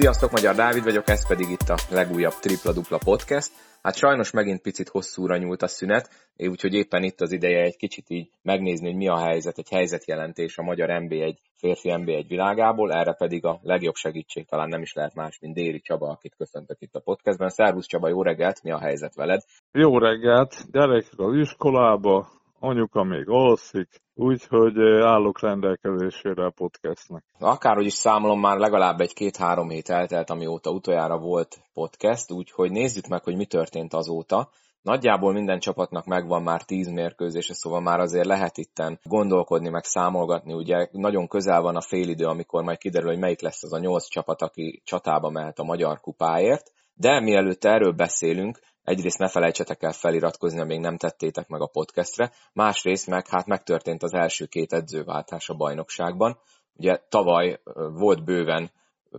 [0.00, 3.52] Sziasztok, Magyar Dávid vagyok, ez pedig itt a legújabb Tripla Dupla Podcast.
[3.82, 8.04] Hát sajnos megint picit hosszúra nyúlt a szünet, úgyhogy éppen itt az ideje egy kicsit
[8.08, 13.12] így megnézni, hogy mi a helyzet, egy helyzetjelentés a magyar NB1 férfi NB1 világából, erre
[13.12, 16.94] pedig a legjobb segítség talán nem is lehet más, mint Déri Csaba, akit köszöntök itt
[16.94, 17.48] a podcastben.
[17.48, 19.40] Szervusz Csaba, jó reggelt, mi a helyzet veled?
[19.72, 22.28] Jó reggelt, gyerekek az iskolába,
[22.58, 27.24] anyuka még alszik, úgyhogy állok rendelkezésére a podcastnek.
[27.38, 33.24] Akárhogy is számolom, már legalább egy-két-három hét eltelt, amióta utoljára volt podcast, úgyhogy nézzük meg,
[33.24, 34.48] hogy mi történt azóta.
[34.82, 40.52] Nagyjából minden csapatnak megvan már tíz mérkőzése, szóval már azért lehet itten gondolkodni, meg számolgatni.
[40.52, 44.08] Ugye nagyon közel van a félidő, amikor majd kiderül, hogy melyik lesz az a nyolc
[44.08, 46.72] csapat, aki csatába mehet a magyar kupáért.
[46.94, 52.32] De mielőtt erről beszélünk, egyrészt ne felejtsetek el feliratkozni, ha nem tettétek meg a podcastre,
[52.52, 56.38] másrészt meg hát megtörtént az első két edzőváltás a bajnokságban.
[56.76, 57.60] Ugye tavaly
[57.92, 58.70] volt bőven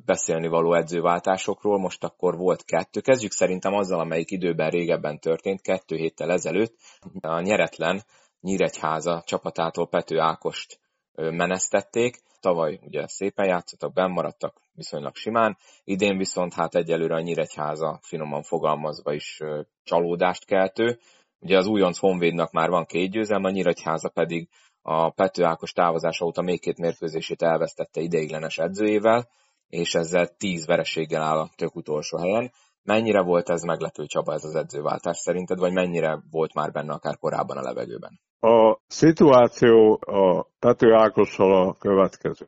[0.05, 3.01] beszélni való edzőváltásokról, most akkor volt kettő.
[3.01, 6.75] Kezdjük szerintem azzal, amelyik időben régebben történt, kettő héttel ezelőtt.
[7.21, 8.03] A nyeretlen
[8.41, 10.79] Nyíregyháza csapatától Pető Ákost
[11.15, 12.21] menesztették.
[12.39, 18.43] Tavaly ugye szépen játszottak, benn maradtak viszonylag simán, idén viszont hát egyelőre a Nyíregyháza finoman
[18.43, 19.39] fogalmazva is
[19.83, 20.99] csalódást keltő.
[21.39, 24.49] Ugye az újonc Honvédnak már van két győzelme, a Nyíregyháza pedig
[24.81, 29.27] a Pető Ákos távozása óta még két mérkőzését elvesztette ideiglenes edzőjével,
[29.67, 32.51] és ezzel tíz vereséggel áll a tök utolsó helyen.
[32.93, 37.17] Mennyire volt ez meglepő Csaba ez az edzőváltás szerinted, vagy mennyire volt már benne akár
[37.17, 38.19] korábban a levegőben?
[38.39, 42.47] A szituáció a Pető Ákossal a következő.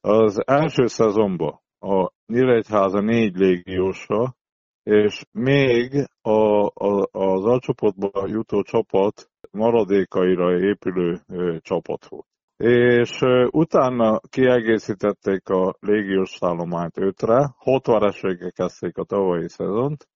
[0.00, 4.34] Az első szezonban a Nyíregyháza négy légiósa,
[4.82, 12.31] és még a, a, az alcsoportba jutó csapat maradékaira épülő ö, csapat volt.
[12.64, 20.06] És utána kiegészítették a légiós szállományt ötre, hat vereséggel kezdték a tavalyi szezont,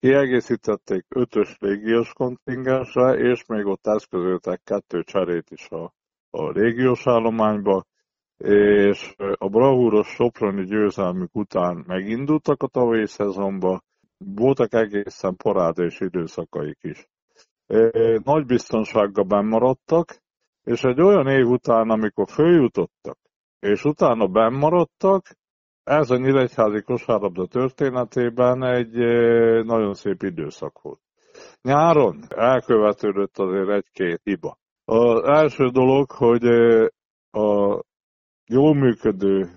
[0.00, 5.94] Kiegészítették ötös légiós kontingensre, és még ott eszközöltek kettő cserét is a,
[6.30, 7.84] a légiós állományba,
[8.44, 13.82] és a bravúros Soproni győzelmük után megindultak a tavalyi szezonba,
[14.18, 17.08] voltak egészen parádés időszakaik is.
[18.24, 20.22] Nagy biztonsággal bennmaradtak,
[20.64, 23.18] és egy olyan év után, amikor följutottak,
[23.58, 25.24] és utána bennmaradtak,
[25.84, 28.94] ez a Nyíregyházi kosárlabda történetében egy
[29.64, 31.00] nagyon szép időszak volt.
[31.62, 34.58] Nyáron elkövetődött azért egy-két hiba.
[34.84, 36.44] Az első dolog, hogy
[37.30, 37.80] a
[38.46, 39.50] jól működő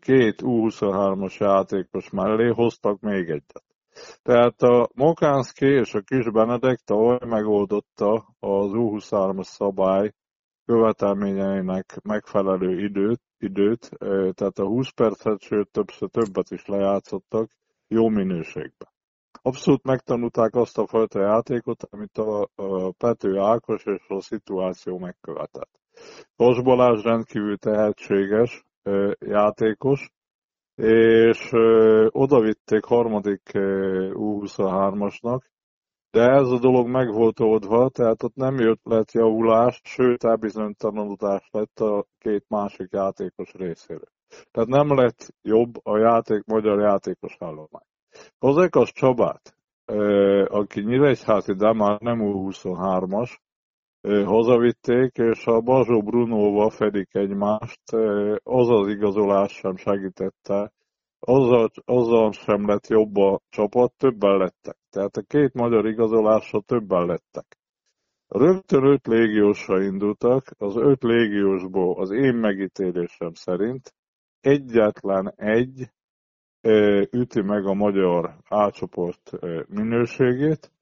[0.00, 3.62] két U23-as játékos mellé hoztak még egyet.
[4.22, 10.12] Tehát a Mokánszki és a Kis Benedek tavaly megoldotta az U23-as szabály
[10.68, 13.88] követelményeinek megfelelő időt, időt,
[14.34, 17.50] tehát a 20 percet, sőt többször többet is lejátszottak
[17.86, 18.88] jó minőségben.
[19.42, 25.80] Abszolút megtanulták azt a fajta játékot, amit a, a Pető Ákos és a szituáció megkövetett.
[26.36, 28.64] Kos Balázs rendkívül tehetséges
[29.18, 30.10] játékos,
[30.82, 31.52] és
[32.08, 33.50] odavitték harmadik
[34.12, 35.40] U23-asnak,
[36.10, 41.48] de ez a dolog meg volt oldva, tehát ott nem jött lett javulás, sőt elbizonytalanodás
[41.50, 44.12] lett a két másik játékos részéről.
[44.50, 47.86] Tehát nem lett jobb a játék, magyar játékos állomány.
[48.38, 49.54] Fazekas Csabát,
[50.46, 53.38] aki Nyíregyházi, de már nem U23-as,
[54.24, 57.92] hazavitték, és a Bazsó Brunóval fedik egymást,
[58.42, 60.72] az az igazolás sem segítette,
[61.20, 64.76] azzal, azzal sem lett jobb a csapat, többen lettek.
[64.90, 67.58] Tehát a két magyar igazolással többen lettek.
[68.28, 73.94] Rögtön öt légiósra indultak, az öt légiósból az én megítélésem szerint
[74.40, 75.90] egyetlen egy
[77.10, 79.30] üti meg a magyar átcsoport
[79.68, 80.72] minőségét.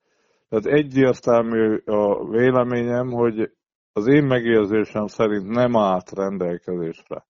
[0.49, 3.53] Tehát egyértelmű a véleményem, hogy
[3.93, 7.27] az én megérzésem szerint nem állt rendelkezésre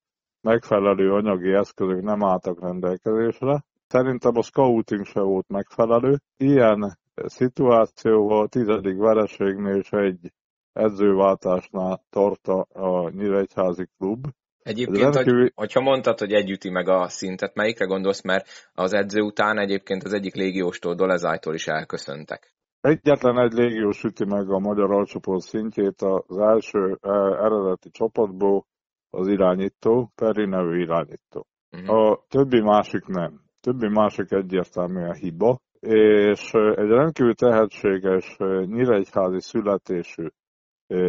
[0.47, 3.65] megfelelő anyagi eszközök nem álltak rendelkezésre.
[3.89, 6.19] Szerintem a scouting se volt megfelelő.
[6.37, 10.33] Ilyen szituációval tizedik vereségnél és egy
[10.73, 14.27] edzőváltásnál tart a Nyíregyházi klub.
[14.63, 15.41] Egyébként, rendkívül...
[15.41, 19.59] hogy, hogyha mondtad, hogy egy üti meg a szintet, melyikre gondolsz, mert az edző után
[19.59, 22.55] egyébként az egyik légióstól, Dolezájtól is elköszöntek.
[22.81, 28.67] Egyetlen egy légiós üti meg a magyar alcsoport szintjét az első eh, eredeti csapatból,
[29.11, 31.47] az irányító, Peri nevű irányító.
[31.71, 31.97] Uh-huh.
[31.97, 33.41] A többi másik nem.
[33.61, 40.27] Többi másik egyértelműen hiba, és egy rendkívül tehetséges nyíregyházi születésű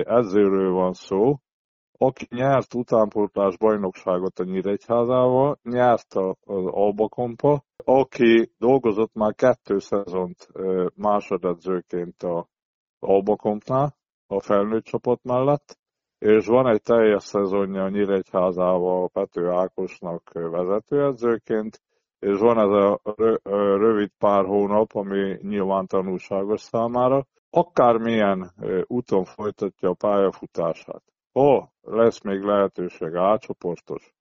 [0.04, 1.38] edzőről van szó,
[1.98, 6.14] aki nyert utánpótlás bajnokságot a Nyíregyházával, nyert
[6.44, 10.48] az Albakompa, aki dolgozott már kettő szezont
[10.96, 12.48] másodedzőként a
[13.00, 13.96] Albakompnál,
[14.28, 15.78] a felnőtt csapat mellett,
[16.20, 21.82] és van egy teljes szezonja a Nyíregyházával Pető Ákosnak vezetőedzőként,
[22.20, 23.00] és van ez a
[23.78, 28.52] rövid pár hónap, ami nyilván tanulságos számára, akármilyen
[28.86, 31.04] úton folytatja a pályafutását.
[31.32, 34.16] Ha lesz még lehetőség átcsoportos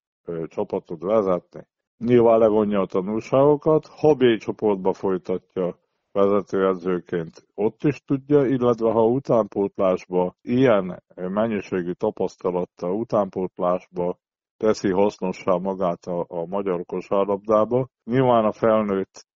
[0.47, 1.67] csapatot vezetni,
[1.99, 5.79] nyilván levonja a tanulságokat, ha B csoportba folytatja
[6.17, 14.19] vezetőedzőként ott is tudja, illetve ha utánpótlásba ilyen mennyiségű tapasztalattal utánpótlásba
[14.57, 17.89] teszi hasznossá magát a, a magyar kosárlabdába.
[18.05, 19.27] Nyilván a felnőtt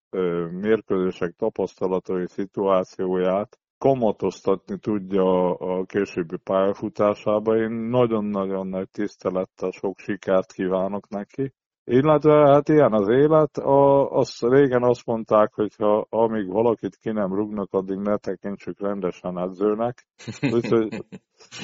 [0.51, 7.57] mérkőzések tapasztalatai szituációját kamatoztatni tudja a későbbi pályafutásába.
[7.57, 11.53] Én nagyon-nagyon nagy tisztelettel sok sikert kívánok neki.
[11.93, 13.59] Illetve hát ilyen az élet.
[13.59, 18.81] A, azt, régen azt mondták, hogy ha amíg valakit ki nem rúgnak, addig ne tekintsük
[18.81, 20.07] rendesen edzőnek.
[20.53, 21.05] Úgyhogy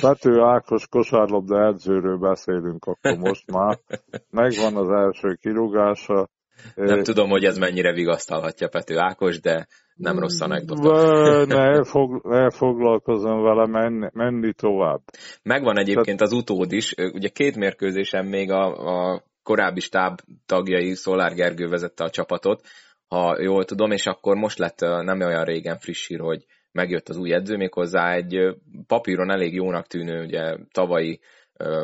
[0.01, 3.79] Pető Ákos kosárlabda edzőről beszélünk akkor most már.
[4.31, 6.29] Megvan az első kirúgása.
[6.75, 11.45] Nem tudom, hogy ez mennyire vigasztalhatja Pető Ákos, de nem rossz anekdota.
[11.45, 15.01] Ne, fog, ne foglalkozom vele, menni, menni tovább.
[15.43, 16.95] Megvan egyébként az utód is.
[17.13, 18.65] Ugye két mérkőzésen még a,
[19.13, 22.67] a korábbi stáb tagjai, Szolár Gergő vezette a csapatot,
[23.09, 27.17] ha jól tudom, és akkor most lett nem olyan régen friss hír, hogy megjött az
[27.17, 28.39] új edző, méghozzá egy
[28.87, 31.21] papíron elég jónak tűnő, ugye tavalyi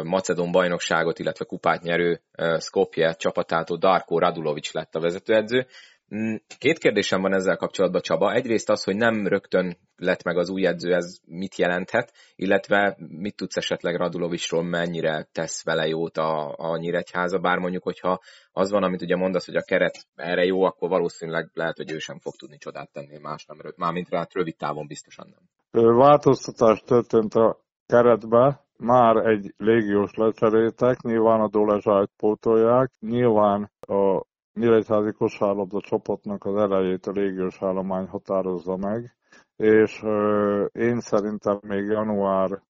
[0.03, 2.20] Macedon bajnokságot, illetve kupát nyerő
[2.59, 5.67] Skopje csapatától Darko Radulovics lett a vezetőedző.
[6.14, 8.32] Mm, két kérdésem van ezzel kapcsolatban, Csaba.
[8.32, 13.37] Egyrészt az, hogy nem rögtön lett meg az új edző, ez mit jelenthet, illetve mit
[13.37, 18.20] tudsz esetleg Radulovicsról, mennyire tesz vele jót a, a Nyíregyháza, bár mondjuk, hogyha
[18.53, 21.99] az van, amit ugye mondasz, hogy a keret erre jó, akkor valószínűleg lehet, hogy ő
[21.99, 25.94] sem fog tudni csodát tenni más nem, mármint rá rövid távon biztosan nem.
[25.97, 35.12] Változtatás történt a keretbe, már egy légiós lecseréltek, nyilván a Dolezsájt pótolják, nyilván a Nyíregyházi
[35.12, 39.16] kosárlabda csapatnak az elejét a légiós állomány határozza meg,
[39.56, 40.02] és
[40.72, 42.62] én szerintem még január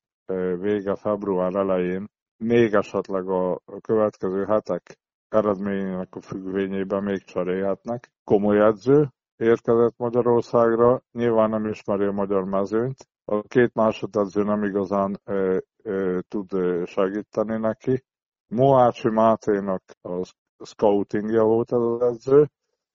[0.60, 4.98] vége, február elején még esetleg a következő hetek
[5.28, 8.12] eredményének a függvényében még cserélhetnek.
[8.24, 15.20] Komoly edző érkezett Magyarországra, nyilván nem ismeri a magyar mezőnyt, a két másodedző nem igazán
[15.24, 16.50] ö, ö, tud
[16.86, 18.04] segíteni neki.
[18.46, 20.32] Moácsi Máténak az
[20.64, 22.48] scoutingja volt az edző,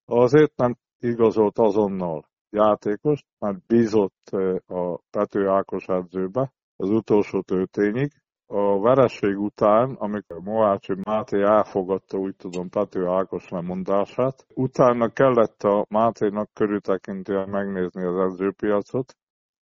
[0.05, 4.29] azért nem igazolt azonnal játékos, mert bízott
[4.65, 8.11] a Pető Ákos edzőbe az utolsó tőtényig.
[8.49, 15.85] A vereség után, amikor Moácsi Máté elfogadta, úgy tudom, Pető Ákos lemondását, utána kellett a
[15.89, 19.15] Máténak körültekintően megnézni az edzőpiacot.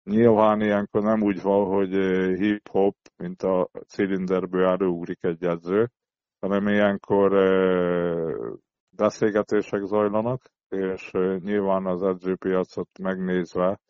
[0.04, 1.90] Nyilván ilyenkor nem úgy van, hogy
[2.38, 5.90] hip-hop, mint a cilinderből előugrik egy edző,
[6.42, 7.30] hanem ilyenkor
[8.96, 13.80] beszélgetések zajlanak, és nyilván az edzőpiacot megnézve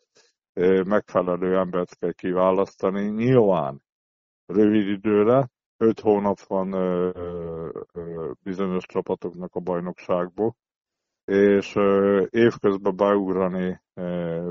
[0.83, 3.09] megfelelő embert kell kiválasztani.
[3.09, 3.81] Nyilván
[4.45, 6.69] rövid időre, öt hónap van
[8.43, 10.55] bizonyos csapatoknak a bajnokságból,
[11.25, 11.75] és
[12.29, 13.81] évközben beugrani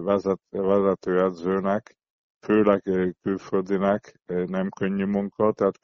[0.03, 1.97] vezet, vezetőedzőnek
[2.45, 2.83] főleg
[3.23, 5.79] külföldinek nem könnyű munka, tehát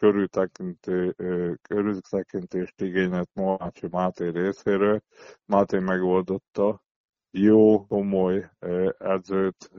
[1.63, 5.01] körültekintést igényelt Mohácsi Máté részéről.
[5.45, 6.83] Máté megoldotta,
[7.31, 8.51] jó, komoly
[8.99, 9.71] edzőt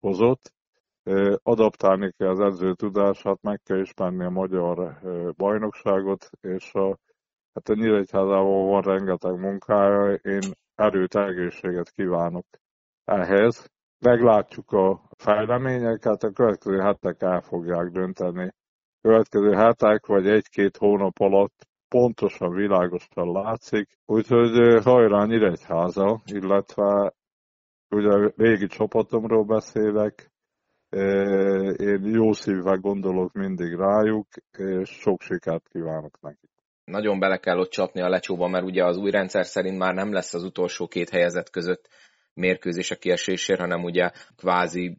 [0.00, 0.52] hozott,
[1.42, 4.98] adaptálni kell az edző tudását, meg kell ismerni a magyar
[5.36, 6.98] bajnokságot, és a,
[7.54, 10.40] hát a Nyíregyházában van rengeteg munkája, én
[10.74, 12.46] erőt, egészséget kívánok
[13.04, 13.72] ehhez,
[14.04, 18.52] meglátjuk a fejleményeket, a következő hetek el fogják dönteni.
[19.00, 27.12] Következő hetek vagy egy-két hónap alatt pontosan világosan látszik, úgyhogy hajrá Nyíregyháza, illetve
[27.90, 30.32] ugye régi csapatomról beszélek,
[31.76, 34.26] én jó szívvel gondolok mindig rájuk,
[34.58, 36.50] és sok sikert kívánok nekik.
[36.84, 40.12] Nagyon bele kell ott csapni a lecsóba, mert ugye az új rendszer szerint már nem
[40.12, 41.88] lesz az utolsó két helyezett között
[42.34, 44.98] mérkőzés a kiesésért, hanem ugye kvázi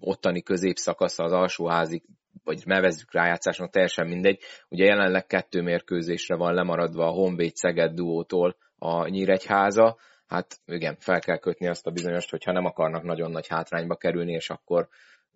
[0.00, 2.02] ottani középszakasz az alsóházi
[2.44, 4.40] vagy nevezzük rájátszásnak, teljesen mindegy.
[4.68, 9.96] Ugye jelenleg kettő mérkőzésre van lemaradva a Honvéd Szeged duótól a Nyíregyháza.
[10.26, 14.32] Hát igen, fel kell kötni azt a bizonyost, hogyha nem akarnak nagyon nagy hátrányba kerülni,
[14.32, 14.88] és akkor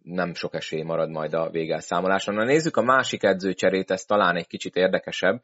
[0.02, 2.34] nem sok esély marad majd a végelszámoláson.
[2.34, 5.42] Na nézzük a másik edzőcserét, ez talán egy kicsit érdekesebb,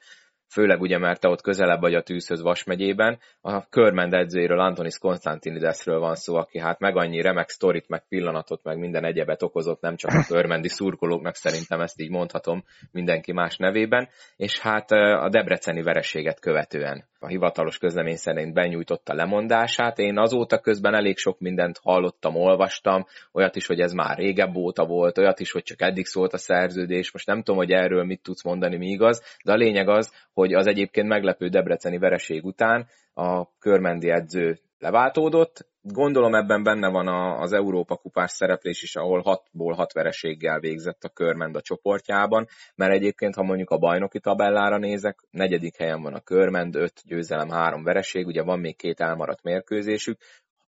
[0.52, 3.18] főleg ugye, mert te ott közelebb vagy a tűzhöz Vas megyében.
[3.40, 8.62] A Körmend edzőjéről, Antonis Konstantinidesről van szó, aki hát meg annyi remek sztorit, meg pillanatot,
[8.62, 13.56] meg minden egyebet okozott, nem csak a körmendi szurkolóknak, szerintem ezt így mondhatom mindenki más
[13.56, 19.98] nevében, és hát a debreceni vereséget követően a hivatalos közlemény szerint benyújtotta lemondását.
[19.98, 24.84] Én azóta közben elég sok mindent hallottam, olvastam, olyat is, hogy ez már régebb óta
[24.84, 27.12] volt, olyat is, hogy csak eddig szólt a szerződés.
[27.12, 30.41] Most nem tudom, hogy erről mit tudsz mondani, mi igaz, de a lényeg az, hogy
[30.42, 35.70] az egyébként meglepő debreceni vereség után a körmendi edző leváltódott.
[35.80, 37.08] Gondolom ebben benne van
[37.40, 42.92] az Európa kupás szereplés is, ahol 6-ból 6 vereséggel végzett a Körmend a csoportjában, mert
[42.92, 47.84] egyébként, ha mondjuk a bajnoki tabellára nézek, negyedik helyen van a Körmend, 5 győzelem, 3
[47.84, 50.18] vereség, ugye van még két elmaradt mérkőzésük.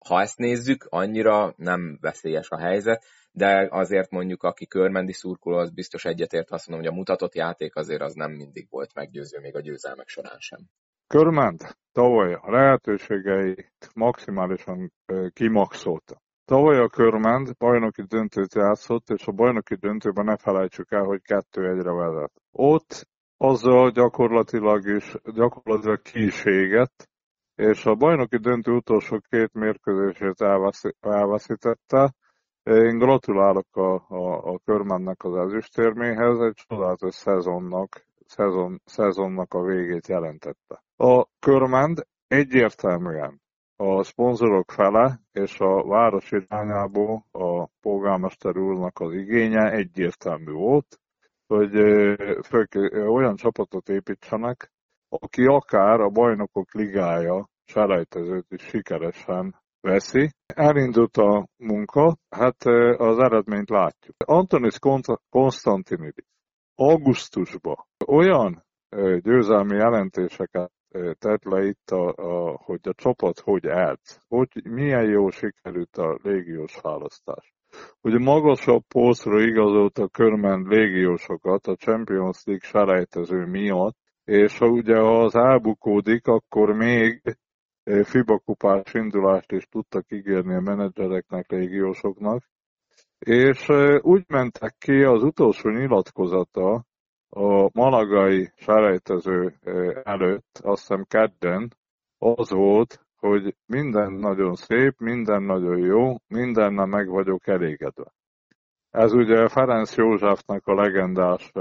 [0.07, 5.71] Ha ezt nézzük, annyira nem veszélyes a helyzet, de azért mondjuk, aki körmendi szurkoló, az
[5.71, 9.55] biztos egyetért azt mondom, hogy a mutatott játék azért az nem mindig volt meggyőző, még
[9.55, 10.59] a győzelmek során sem.
[11.07, 14.93] Körment tavaly a lehetőségeit maximálisan
[15.33, 16.21] kimaxolta.
[16.45, 21.69] Tavaly a Körment bajnoki döntőt játszott, és a bajnoki döntőben ne felejtsük el, hogy kettő
[21.69, 22.31] egyre vezet.
[22.51, 27.09] Ott azzal gyakorlatilag is gyakorlatilag kíségett,
[27.55, 30.41] és a bajnoki döntő utolsó két mérkőzését
[30.99, 32.13] elveszítette.
[32.63, 40.07] Én gratulálok a, a, a Körmennek az ezüstérméhez, egy csodálatos szezonnak, szezon, szezonnak a végét
[40.07, 40.83] jelentette.
[40.95, 43.41] A Körmend egyértelműen
[43.75, 50.99] a szponzorok fele és a város irányából a polgármester úrnak az igénye egyértelmű volt,
[51.47, 51.71] hogy
[52.45, 52.67] fő,
[53.07, 54.71] olyan csapatot építsenek,
[55.09, 60.29] aki akár a bajnokok ligája selejtezőt is sikeresen veszi.
[60.45, 62.63] Elindult a munka, hát
[62.97, 64.15] az eredményt látjuk.
[64.25, 64.79] Antonis
[65.29, 66.25] Konstantinidis
[66.75, 67.75] augusztusban
[68.07, 68.63] olyan
[69.19, 70.71] győzelmi jelentéseket
[71.19, 76.19] tett le itt, a, a, hogy a csapat hogy állt, hogy milyen jó sikerült a
[76.23, 77.53] légiós választás.
[78.01, 84.99] Hogy magasabb posztra igazolt a körmen légiósokat a Champions League selejtező miatt, és ha ugye
[84.99, 87.21] az elbukódik, akkor még
[87.83, 92.43] FIBA kupás indulást is tudtak ígérni a menedzsereknek, légiósoknak,
[93.19, 93.69] és
[94.01, 96.85] úgy mentek ki az utolsó nyilatkozata
[97.29, 99.53] a malagai selejtező
[100.03, 101.73] előtt, azt hiszem kedden,
[102.17, 108.13] az volt, hogy minden nagyon szép, minden nagyon jó, mindennel meg vagyok elégedve.
[108.89, 111.51] Ez ugye Ferenc Józsefnek a legendás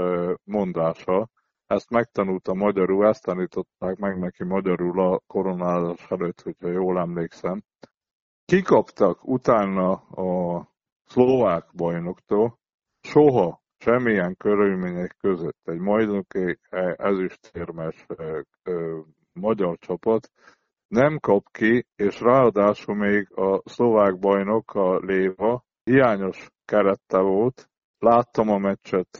[0.43, 1.29] mondása,
[1.73, 7.63] ezt megtanulta magyarul, ezt tanították meg neki magyarul a koronázás előtt, hogyha jól emlékszem.
[8.45, 10.67] Kikaptak utána a
[11.05, 12.59] szlovák bajnoktól,
[13.01, 16.59] soha semmilyen körülmények között egy majdonoki
[16.95, 18.05] ezüstérmes
[19.33, 20.31] magyar csapat
[20.87, 27.69] nem kap ki, és ráadásul még a szlovák bajnok, a Léva, hiányos kerette volt.
[27.99, 29.17] Láttam a meccset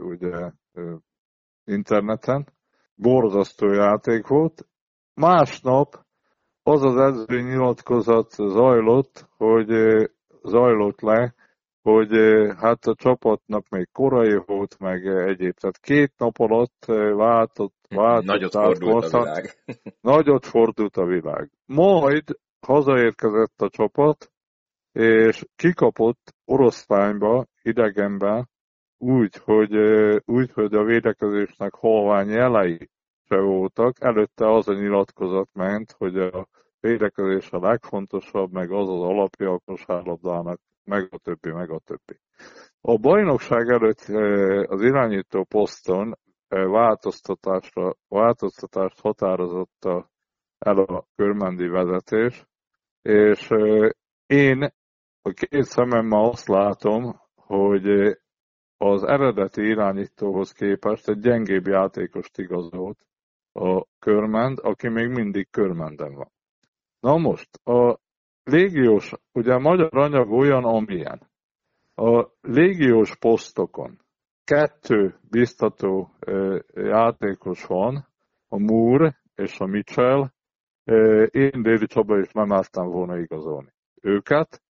[0.00, 0.50] ugye
[1.70, 2.46] interneten,
[2.94, 4.66] borzasztó játék volt.
[5.14, 6.04] Másnap
[6.62, 9.68] az az edző nyilatkozat zajlott, hogy
[10.42, 11.34] zajlott le,
[11.82, 12.10] hogy
[12.56, 15.54] hát a csapatnak még korai volt, meg egyéb.
[15.54, 16.84] Tehát két nap alatt
[17.14, 19.56] váltott, váltott Nagyot fordult a világ.
[20.00, 21.50] Nagyot fordult a világ.
[21.66, 22.24] Majd
[22.60, 24.32] hazaérkezett a csapat,
[24.92, 28.48] és kikapott oroszlányba, idegenben,
[29.00, 29.76] úgy, hogy,
[30.24, 32.90] úgy, hogy a védekezésnek halvány jelei
[33.28, 33.96] se voltak.
[34.00, 36.48] Előtte az a nyilatkozat ment, hogy a
[36.80, 42.20] védekezés a legfontosabb, meg az az alapja a kosárlabdának, meg a többi, meg a többi.
[42.80, 44.00] A bajnokság előtt
[44.68, 49.84] az irányító poszton változtatásra, változtatást határozott
[50.58, 52.46] el a körmendi vezetés,
[53.02, 53.50] és
[54.26, 54.62] én
[55.22, 58.18] a két szememmel azt látom, hogy
[58.82, 62.98] az eredeti irányítóhoz képest egy gyengébb játékost igazolt
[63.52, 66.30] a körmend, aki még mindig körmenden van.
[67.00, 67.98] Na most, a
[68.44, 71.30] légiós, ugye a magyar anyag olyan, amilyen.
[71.94, 73.98] A légiós posztokon
[74.44, 76.10] kettő biztató
[76.74, 78.06] játékos van,
[78.48, 80.30] a Moore és a Mitchell.
[81.30, 84.62] Én Déli Csaba is nem álltam volna igazolni őket.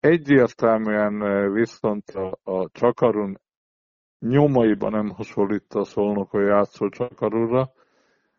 [0.00, 3.40] Egyértelműen viszont a, a Csakarun
[4.18, 7.72] nyomaiban nem hasonlít a szolnokon játszó Csakarunra.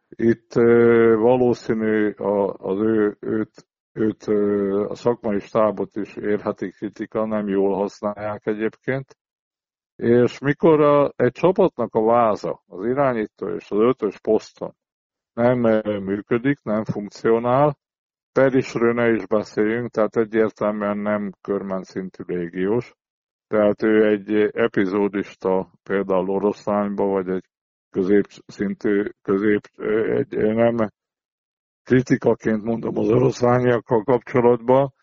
[0.09, 0.53] Itt
[1.15, 2.11] valószínű
[2.57, 4.23] az ő, őt őt
[4.89, 9.17] a szakmai stábot is érheti kritika, nem jól használják egyébként.
[9.95, 14.75] És mikor a, egy csapatnak a váza, az irányító és az ötös poszton
[15.33, 15.59] nem
[16.03, 17.77] működik, nem funkcionál,
[18.33, 22.93] Perisről ne is beszéljünk, tehát egyértelműen nem körmen szintű légiós.
[23.47, 27.45] Tehát ő egy epizódista például oroszlányba, vagy egy
[27.89, 29.61] középszintű, közép,
[30.15, 30.75] egy nem
[31.83, 34.93] kritikaként mondom az oroszlányiakkal kapcsolatban,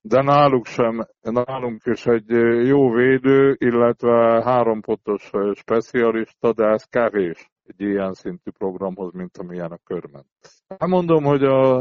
[0.00, 2.30] de náluk sem, nálunk is egy
[2.66, 9.78] jó védő, illetve hárompotos specialista, de ez kevés egy ilyen szintű programhoz, mint amilyen a
[9.84, 10.26] körment.
[10.78, 11.78] Nem mondom, hogy a,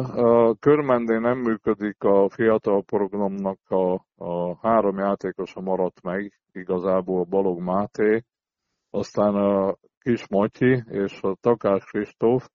[0.49, 7.59] a körmendén nem működik a fiatal programnak a, a három játékosa maradt meg, igazából Balog
[7.59, 8.23] Máté,
[8.89, 12.49] aztán a Kis Matyi és a Takás Kristóf,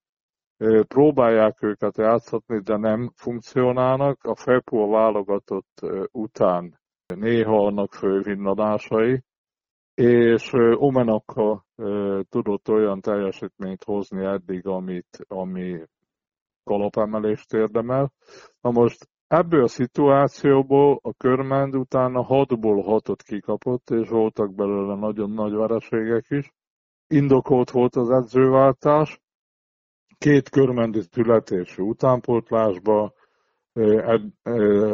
[0.88, 4.24] próbálják őket játszatni, de nem funkcionálnak.
[4.24, 5.80] A FEPO válogatott
[6.10, 6.80] után
[7.14, 9.22] néha annak fővinnadásai,
[9.96, 11.64] és Omenaka
[12.28, 15.82] tudott olyan teljesítményt hozni eddig, amit, ami
[16.64, 18.12] kalapemelést érdemel.
[18.60, 25.30] Na most ebből a szituációból a körmend utána 6-ból 6-ot kikapott, és voltak belőle nagyon
[25.30, 26.52] nagy vereségek is.
[27.06, 29.20] Indokolt volt az edzőváltás,
[30.18, 33.12] két körmendi születésű utánpótlásba
[33.72, 34.22] ed,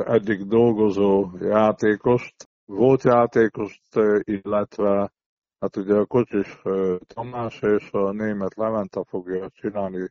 [0.04, 3.82] eddig dolgozó játékost, volt játékost,
[4.20, 5.12] illetve
[5.60, 6.58] hát ugye a Kocsis
[7.06, 10.10] Tamás és a német Leventa fogja csinálni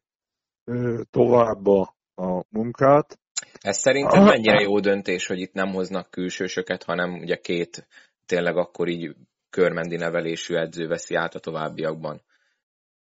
[1.10, 3.20] tovább a, a munkát.
[3.60, 7.88] Ez szerintem mennyire jó döntés, hogy itt nem hoznak külsősöket, hanem ugye két
[8.26, 9.16] tényleg akkor így
[9.50, 12.22] körmendi nevelésű edző veszi át a továbbiakban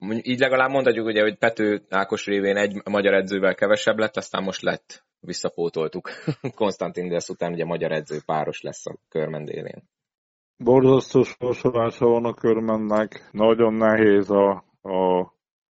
[0.08, 4.62] így legalább mondhatjuk, ugye, hogy Pető Ákos révén egy magyar edzővel kevesebb lett, aztán most
[4.62, 6.10] lett, visszapótoltuk.
[6.54, 9.82] Konstantin Desz után ugye magyar edző páros lesz a körmen délén.
[10.56, 14.50] Borzasztó sorsolása van a körmennek, nagyon nehéz a,
[14.82, 15.32] a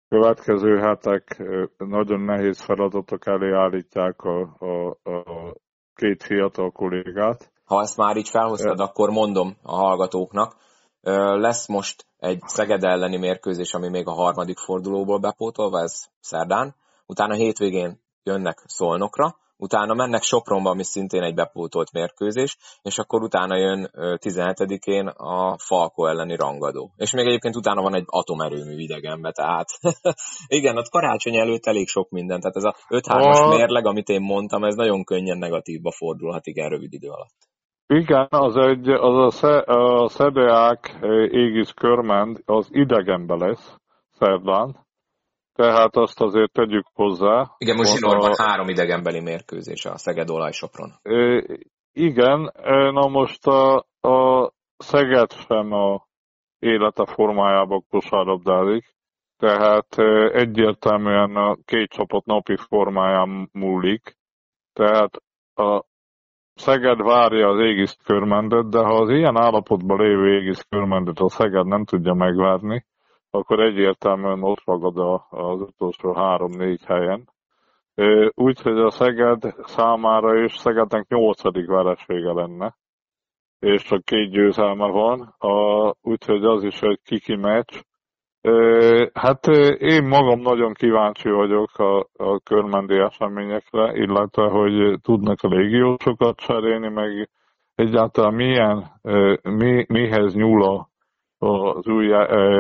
[0.10, 1.44] következő hetek,
[1.78, 5.56] nagyon nehéz feladatok elé állítják a, a, a
[5.94, 7.52] két fiatal kollégát.
[7.64, 10.56] Ha ezt már így felhoztad, akkor mondom a hallgatóknak,
[11.38, 16.76] lesz most egy Szeged elleni mérkőzés, ami még a harmadik fordulóból bepótolva, ez szerdán.
[17.06, 23.58] Utána hétvégén jönnek Szolnokra, utána mennek Sopronba, ami szintén egy bepótolt mérkőzés, és akkor utána
[23.58, 26.92] jön 17-én a Falko elleni rangadó.
[26.96, 29.68] És még egyébként utána van egy atomerőmű idegenbe, tehát
[30.60, 34.64] igen, ott karácsony előtt elég sok minden, tehát ez a 5-3-as mérleg, amit én mondtam,
[34.64, 37.48] ez nagyon könnyen negatívba fordulhat igen rövid idő alatt.
[37.88, 41.00] Igen, az, egy, az a, sze, a Szedeák
[41.32, 43.76] égisz körmend az idegenbe lesz
[44.12, 44.88] szerdán,
[45.60, 47.56] tehát azt azért tegyük hozzá.
[47.58, 48.44] Igen, most zsinórban a...
[48.44, 50.92] három idegenbeli mérkőzés a Szeged olajsopron.
[51.02, 51.44] E,
[51.92, 52.52] igen,
[52.94, 56.08] na most a, a Szeged sem a
[56.60, 58.96] élete formájában kosárlabdázik,
[59.38, 59.98] tehát
[60.34, 64.18] egyértelműen a két csapat napi formáján múlik,
[64.74, 65.12] tehát
[65.56, 65.84] a
[66.54, 71.66] Szeged várja az égisz körmendet, de ha az ilyen állapotban lévő égisz körmendet a Szeged
[71.66, 72.86] nem tudja megvárni,
[73.32, 74.98] akkor egyértelműen ott ragad
[75.30, 77.30] az utolsó három-négy helyen.
[78.34, 82.76] Úgyhogy a Szeged számára is Szegednek nyolcadik veresége lenne,
[83.60, 85.36] és csak két győzelme van,
[86.02, 87.82] úgyhogy az is egy kiki meccs,
[89.14, 96.38] Hát én magam nagyon kíváncsi vagyok a, a körmendi eseményekre, illetve hogy tudnak a légiósokat
[96.38, 97.30] cserélni, meg
[97.76, 98.92] egyáltalán milyen,
[99.42, 100.89] mi, mihez nyúl
[101.40, 102.14] az új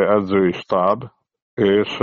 [0.08, 1.04] edzői stáb,
[1.54, 1.98] és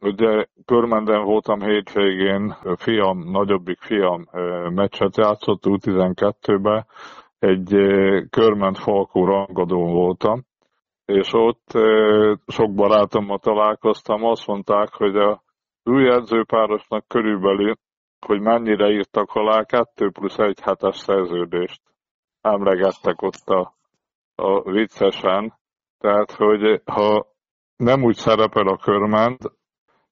[0.00, 4.28] ugye körmenden voltam hétvégén, fiam, nagyobbik fiam
[4.74, 6.86] meccset játszott U12-be,
[7.38, 7.68] egy
[8.30, 10.44] körment falkó rangadón voltam,
[11.04, 11.78] és ott
[12.46, 15.42] sok barátommal találkoztam, azt mondták, hogy a
[15.84, 17.74] új edzőpárosnak körülbelül,
[18.26, 21.80] hogy mennyire írtak alá 2 plusz 1 hetes szerződést.
[22.40, 23.74] Emlegettek ott a,
[24.34, 25.60] a viccesen.
[26.02, 27.26] Tehát, hogy ha
[27.76, 29.40] nem úgy szerepel a körment,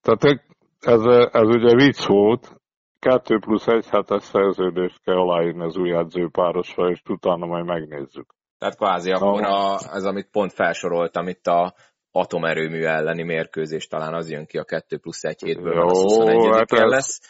[0.01, 0.41] tehát
[0.81, 1.01] ez,
[1.33, 2.61] ez ugye vicc volt,
[2.99, 8.35] 2 plusz 1 hetes szerződést kell aláírni az új edzőpárosra, és utána majd megnézzük.
[8.59, 11.75] Tehát kvázi akkor a, az, amit pont felsoroltam itt a
[12.11, 16.55] atomerőmű elleni mérkőzés, talán az jön ki a 2 plusz 1 hétből, Jó, az 21
[16.55, 17.21] hát ez, lesz.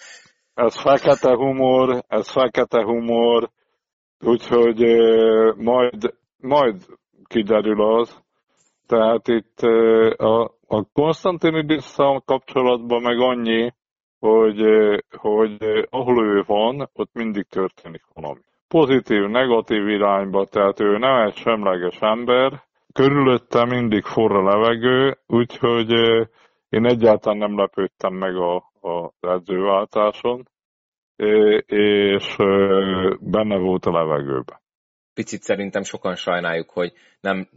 [0.55, 3.51] Ez fekete humor, ez fekete humor,
[4.19, 4.81] úgyhogy
[5.57, 6.87] majd, majd
[7.25, 8.23] kiderül az.
[8.91, 9.59] Tehát itt
[10.17, 13.73] a, a Konstantinidis kapcsolatban meg annyi,
[14.19, 14.61] hogy,
[15.17, 15.57] hogy
[15.91, 18.41] ahol ő van, ott mindig történik valami.
[18.69, 25.91] Pozitív, negatív irányba, tehát ő nem egy semleges ember, körülötte mindig forra levegő, úgyhogy
[26.69, 30.49] én egyáltalán nem lepődtem meg a, a edzőváltáson,
[31.67, 32.37] és
[33.21, 34.61] benne volt a levegőben.
[35.21, 37.49] Picit szerintem sokan sajnáljuk, hogy nem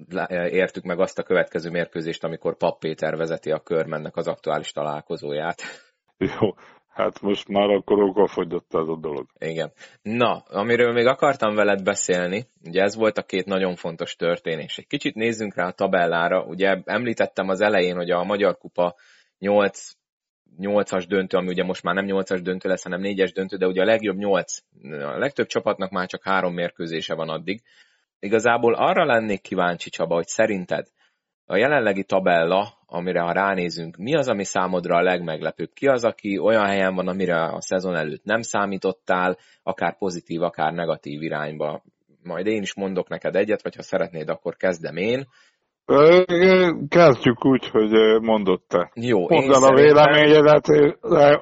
[0.50, 5.62] értük meg azt a következő mérkőzést, amikor Papp Péter vezeti a körmennek az aktuális találkozóját.
[6.40, 6.54] Jó,
[6.90, 9.26] hát most már akkor fogyott ez a dolog.
[9.40, 9.72] Igen.
[10.02, 14.78] Na, amiről még akartam veled beszélni, ugye ez volt a két nagyon fontos történés.
[14.78, 16.44] Egy kicsit nézzünk rá a tabellára.
[16.44, 18.96] Ugye említettem az elején, hogy a Magyar Kupa
[19.38, 19.92] 8
[20.60, 23.82] 8-as döntő, ami ugye most már nem 8-as döntő lesz, hanem 4-es döntő, de ugye
[23.82, 27.62] a legjobb 8, a legtöbb csapatnak már csak három mérkőzése van addig.
[28.20, 30.88] Igazából arra lennék kíváncsi, Csaba, hogy szerinted
[31.46, 35.70] a jelenlegi tabella, amire ha ránézünk, mi az, ami számodra a legmeglepőbb?
[35.74, 40.74] Ki az, aki olyan helyen van, amire a szezon előtt nem számítottál, akár pozitív, akár
[40.74, 41.84] negatív irányba?
[42.24, 45.28] Majd én is mondok neked egyet, vagy ha szeretnéd, akkor kezdem én.
[46.88, 47.92] Kezdjük úgy, hogy
[48.22, 48.92] mondott te.
[48.94, 50.68] Jó, mondd el, a véleményedet,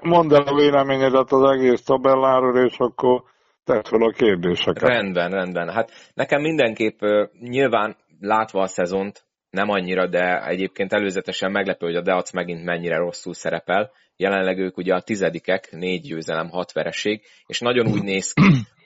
[0.02, 3.24] mondd el a véleményedet az egész tabelláról, és akkor
[3.64, 4.90] tedd fel a kérdéseket.
[4.90, 5.70] Rendben, rendben.
[5.70, 7.00] Hát nekem mindenképp
[7.40, 12.98] nyilván látva a szezont, nem annyira, de egyébként előzetesen meglepő, hogy a Deac megint mennyire
[12.98, 13.92] rosszul szerepel.
[14.16, 18.44] Jelenleg ők ugye a tizedikek, négy győzelem, hat vereség, és nagyon úgy néz ki,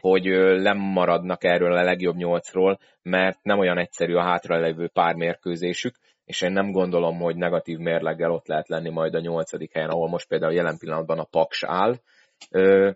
[0.09, 0.25] hogy
[0.61, 6.51] lemaradnak erről a legjobb nyolcról, mert nem olyan egyszerű a hátralevő pár mérkőzésük, és én
[6.51, 10.53] nem gondolom, hogy negatív mérleggel ott lehet lenni majd a nyolcadik helyen, ahol most például
[10.53, 11.95] jelen pillanatban a Paks áll.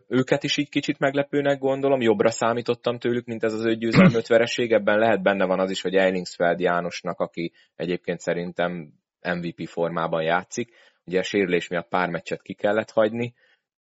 [0.07, 4.27] Őket is így kicsit meglepőnek gondolom, jobbra számítottam tőlük, mint ez az öt győzelem öt
[4.27, 10.23] vereség, ebben lehet benne van az is, hogy Eilingsfeld Jánosnak, aki egyébként szerintem MVP formában
[10.23, 10.71] játszik,
[11.05, 13.33] ugye a sérülés miatt pár meccset ki kellett hagyni,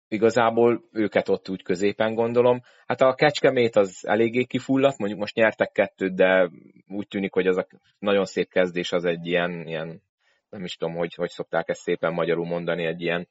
[0.08, 2.62] igazából őket ott úgy középen gondolom.
[2.86, 6.50] Hát a Kecskemét az eléggé kifulladt, mondjuk most nyertek kettőt, de
[6.88, 7.68] úgy tűnik, hogy az a
[8.00, 10.02] nagyon szép kezdés az egy ilyen, ilyen
[10.50, 13.28] nem is tudom, hogy, hogy szokták ezt szépen magyarul mondani, egy ilyen,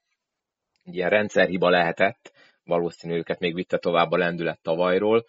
[0.84, 2.32] egy ilyen rendszerhiba lehetett,
[2.64, 5.24] valószínű őket még vitte tovább a lendület tavalyról.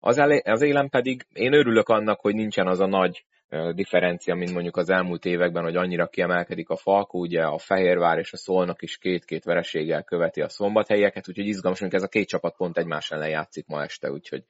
[0.00, 3.24] Az, elé, az élen pedig én örülök annak, hogy nincsen az a nagy
[3.72, 8.32] differencia, mint mondjuk az elmúlt években, hogy annyira kiemelkedik a Falkó, ugye a Fehérvár és
[8.32, 12.56] a Szolnok is két-két vereséggel követi a szombathelyeket, úgyhogy izgalmas, hogy ez a két csapat
[12.56, 14.44] pont egymás ellen játszik ma este, úgyhogy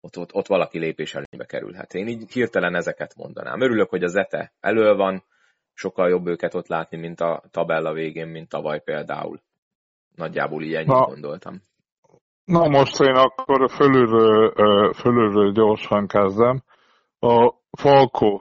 [0.00, 1.94] ott, ott, ott valaki lépés előnybe kerülhet.
[1.94, 3.60] Én így hirtelen ezeket mondanám.
[3.60, 5.24] Örülök, hogy az ETE elő van,
[5.74, 9.40] sokkal jobb őket ott látni, mint a tabella végén, mint tavaly például.
[10.14, 11.62] Nagyjából így ennyit na, gondoltam.
[12.44, 14.52] Na most én akkor fölülről,
[14.92, 16.62] fölülről gyorsan kezdem.
[17.18, 18.38] A Falco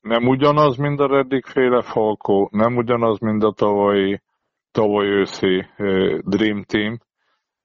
[0.00, 4.20] nem ugyanaz, mint a Reddick féle Falco, nem ugyanaz, mint a tavalyi,
[4.70, 5.66] tavaly őszi
[6.20, 6.98] Dream Team.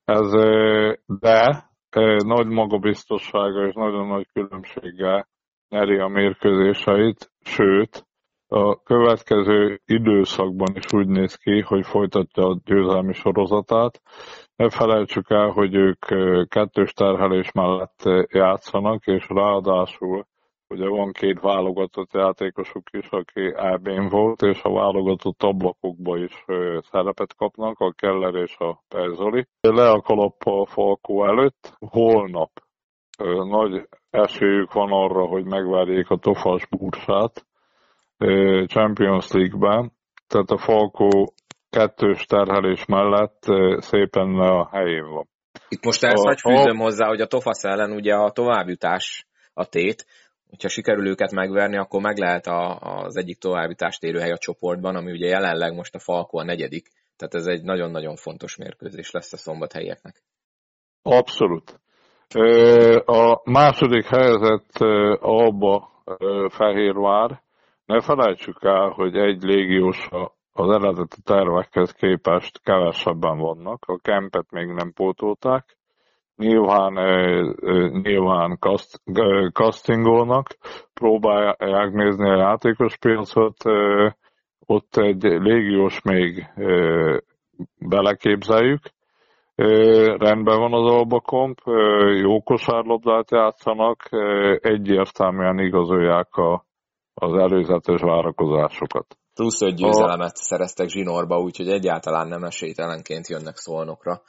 [0.06, 0.32] Ez,
[1.06, 1.70] de
[2.26, 5.28] nagy magabiztossága és nagyon nagy különbséggel
[5.70, 8.06] nyeri a mérkőzéseit, sőt,
[8.48, 14.02] a következő időszakban is úgy néz ki, hogy folytatja a győzelmi sorozatát.
[14.56, 16.06] Ne felejtsük el, hogy ők
[16.48, 20.26] kettős terhelés mellett játszanak, és ráadásul
[20.74, 26.46] Ugye van két válogatott játékosuk is, aki eb volt, és a válogatott ablakokba is
[26.92, 29.48] szerepet kapnak, a Keller és a Perzoli.
[29.62, 31.78] Le a kalappa a Falkó előtt.
[31.90, 32.50] Holnap
[33.50, 37.46] nagy esélyük van arra, hogy megvárjék a Tofas bursát
[38.68, 39.92] Champions League-ben.
[40.28, 41.34] Tehát a Falkó
[41.70, 43.44] kettős terhelés mellett
[43.78, 45.28] szépen a helyén van.
[45.68, 46.84] Itt most ezt a, fűzöm a...
[46.84, 50.06] hozzá, hogy a Tofasz ellen ugye a továbbjutás a tét,
[50.54, 54.96] hogyha sikerül őket megverni, akkor meg lehet a, az egyik továbbítást érő hely a csoportban,
[54.96, 56.88] ami ugye jelenleg most a Falko a negyedik,
[57.18, 60.24] tehát ez egy nagyon-nagyon fontos mérkőzés lesz a szombathelyeknek.
[61.02, 61.80] Abszolút.
[63.06, 64.82] A második helyzet
[65.20, 65.90] abba
[66.50, 67.42] Fehérvár.
[67.86, 70.08] Ne felejtsük el, hogy egy légiós
[70.52, 73.84] az eredeti tervekhez képest kevesebben vannak.
[73.86, 75.78] A kempet még nem pótolták
[76.36, 76.94] nyilván,
[78.04, 79.02] nyilván kaszt,
[79.54, 80.48] castingolnak,
[80.94, 83.56] próbálják nézni a játékos piacot,
[84.66, 86.46] ott egy légiós még
[87.78, 88.82] beleképzeljük,
[90.18, 91.58] rendben van az albakomp,
[92.22, 94.10] jó kosárlabdát játszanak,
[94.62, 96.66] egyértelműen igazolják a,
[97.14, 99.18] az előzetes várakozásokat.
[99.34, 100.44] Plusz egy győzelemet a...
[100.44, 104.22] szereztek zsinórba, úgyhogy egyáltalán nem esélytelenként jönnek szolnokra.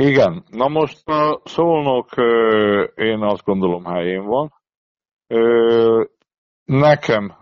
[0.00, 2.08] Igen, na most a szolnok
[2.94, 4.52] én azt gondolom helyén van.
[6.64, 7.32] Nekem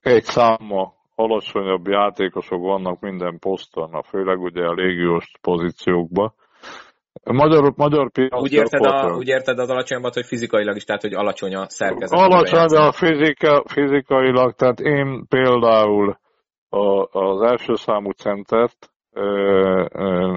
[0.00, 6.34] egy száma alacsonyabb játékosok vannak minden poszton, főleg ugye a légiós pozíciókban.
[7.24, 11.14] Magyar, magyar piac úgy érted, a, úgy érted az alacsonyabbat, hogy fizikailag is, tehát hogy
[11.14, 12.18] alacsony a szerkezet.
[12.18, 16.18] Alacsony a fizika, fizikailag, tehát én például
[16.68, 20.36] a, az első számú centert ö, ö,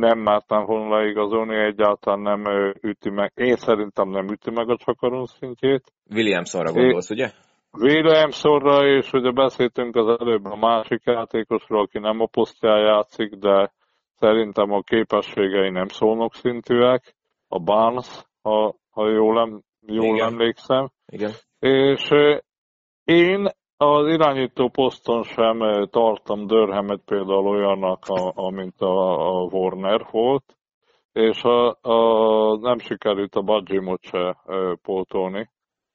[0.00, 3.32] nem mártam volna leigazolni, egyáltalán nem üti meg.
[3.34, 5.92] Én szerintem nem üti meg a Csakaron szintjét.
[6.10, 7.30] Williamsonra gondolsz, ugye?
[7.72, 13.72] Williamsonra, és ugye beszéltünk az előbb a másik játékosról, aki nem a posztján játszik, de
[14.18, 17.14] szerintem a képességei nem szólnok szintűek.
[17.48, 20.26] A Barnes, ha, ha jól, jól Igen.
[20.26, 20.90] emlékszem.
[21.06, 21.30] Igen.
[21.58, 22.10] És
[23.04, 30.56] én az irányító poszton sem tartom Dörhemet például olyannak, amint a, a Warner volt,
[31.12, 34.36] és a, a, nem sikerült a Badjimot se
[34.82, 35.50] pótolni.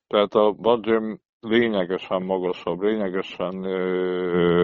[0.08, 4.64] Tehát a Badjim lényegesen magasabb, lényegesen ö,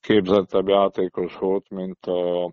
[0.00, 2.52] képzettebb játékos volt, mint a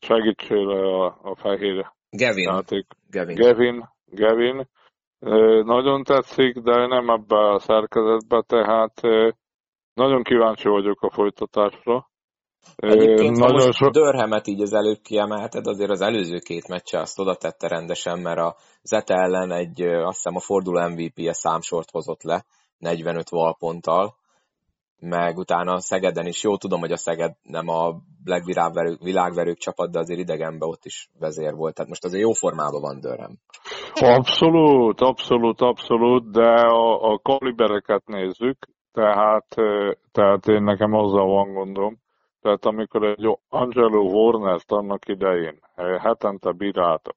[0.00, 2.48] segítségre a, a fehér Gavin.
[2.52, 2.86] játék.
[3.10, 3.36] Gavin.
[3.36, 3.88] Gavin.
[4.04, 4.68] Gavin.
[5.64, 9.00] Nagyon tetszik, de nem ebbe a szerkezetbe, tehát
[9.94, 12.10] nagyon kíváncsi vagyok a folytatásra.
[12.76, 13.90] Egyébként, nagyon most so...
[13.90, 18.38] Dörhemet így az előbb kiemelted, azért az előző két meccse azt oda tette rendesen, mert
[18.38, 22.44] a Zete ellen egy, azt hiszem a forduló MVP-je számsort hozott le,
[22.78, 24.14] 45 valponttal,
[25.00, 28.44] meg utána Szegeden is, jó tudom, hogy a Szeged nem a Black
[29.00, 33.00] világverők, csapat, de azért idegenben ott is vezér volt, tehát most azért jó formában van
[33.00, 33.38] Dörhem.
[33.94, 38.58] Abszolút, abszolút, abszolút, de a, a kalibereket nézzük,
[38.92, 39.46] tehát,
[40.12, 41.98] tehát én nekem azzal van gondom,
[42.40, 45.58] tehát amikor egy Angelo Warner-t annak idején
[45.98, 47.16] hetente bíráltak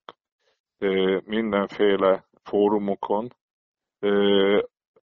[1.26, 3.28] mindenféle fórumokon,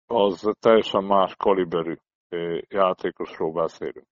[0.06, 1.94] az teljesen más kaliberű
[2.68, 4.08] játékosról beszélünk.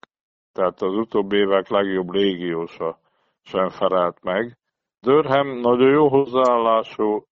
[0.53, 2.99] Tehát az utóbbi évek legjobb légiósa
[3.43, 4.59] sem felelt meg.
[5.01, 7.27] Dörhem nagyon jó hozzáállású,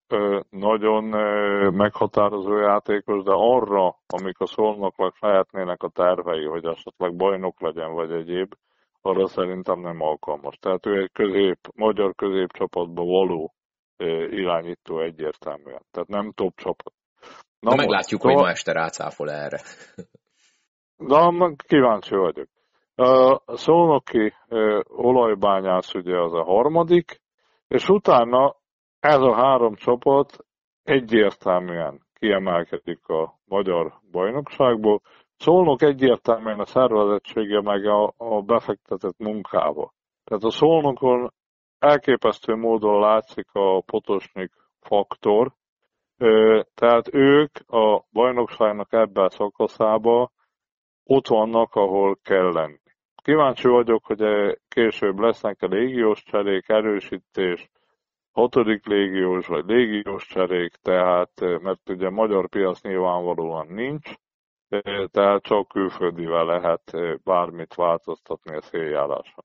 [0.50, 1.04] nagyon
[1.74, 8.10] meghatározó játékos, de arra, amik a szolnoknak lehetnének a tervei, hogy esetleg bajnok legyen, vagy
[8.10, 8.54] egyéb,
[9.00, 10.56] arra szerintem nem alkalmas.
[10.56, 13.54] Tehát ő egy közép, magyar középcsapatba való
[14.30, 15.82] irányító egyértelműen.
[15.90, 16.92] Tehát nem top csapat.
[17.60, 19.60] Na, Na meglátjuk, hogy ma este rácáfol erre.
[21.06, 22.48] De kíváncsi vagyok.
[22.94, 24.32] A szónoki
[24.88, 27.20] olajbányász ugye az a harmadik,
[27.68, 28.56] és utána
[29.00, 30.44] ez a három csapat
[30.82, 35.00] egyértelműen kiemelkedik a magyar bajnokságból.
[35.36, 39.92] Szolnok egyértelműen a szervezettsége meg a, a befektetett munkába.
[40.24, 41.32] Tehát a Szolnokon
[41.78, 45.52] elképesztő módon látszik a potosnik faktor,
[46.74, 50.30] tehát ők a bajnokságnak ebben a szakaszában
[51.04, 52.80] ott vannak, ahol kell lenni.
[53.22, 54.22] Kíváncsi vagyok, hogy
[54.68, 57.70] később lesznek a légiós cserék, erősítés,
[58.32, 64.10] hatodik légiós vagy légiós cserék, tehát, mert ugye magyar piac nyilvánvalóan nincs,
[65.10, 66.82] tehát csak külföldivel lehet
[67.24, 69.44] bármit változtatni a széljáráson.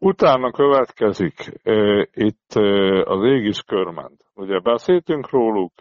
[0.00, 1.34] Utána következik
[2.12, 2.52] itt
[3.04, 4.24] az égis körment.
[4.34, 5.72] Ugye beszéltünk róluk,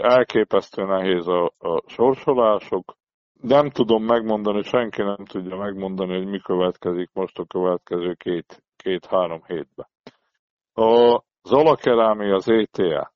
[0.00, 2.94] elképesztő nehéz a, a sorsolások,
[3.46, 9.42] nem tudom megmondani, senki nem tudja megmondani, hogy mi következik most a következő két, két-három
[9.46, 9.86] hétben.
[10.74, 13.12] A Zalakerámi az ETA,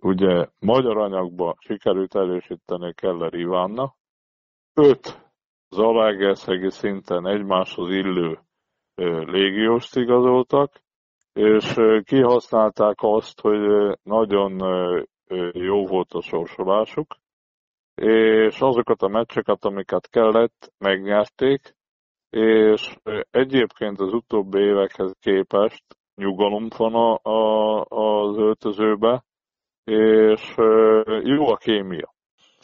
[0.00, 3.94] ugye magyar anyagba sikerült erősíteni Keller Ivánna,
[4.74, 5.32] öt
[5.68, 8.38] Zalaegerszegi szinten egymáshoz illő
[9.24, 10.72] légióst igazoltak,
[11.32, 14.58] és kihasználták azt, hogy nagyon
[15.52, 17.06] jó volt a sorsolásuk,
[18.00, 21.74] és azokat a meccseket, amiket kellett, megnyerték,
[22.30, 22.96] és
[23.30, 25.84] egyébként az utóbbi évekhez képest
[26.14, 29.24] nyugalom van a, a, az öltözőbe,
[29.84, 30.54] és
[31.22, 32.14] jó a kémia.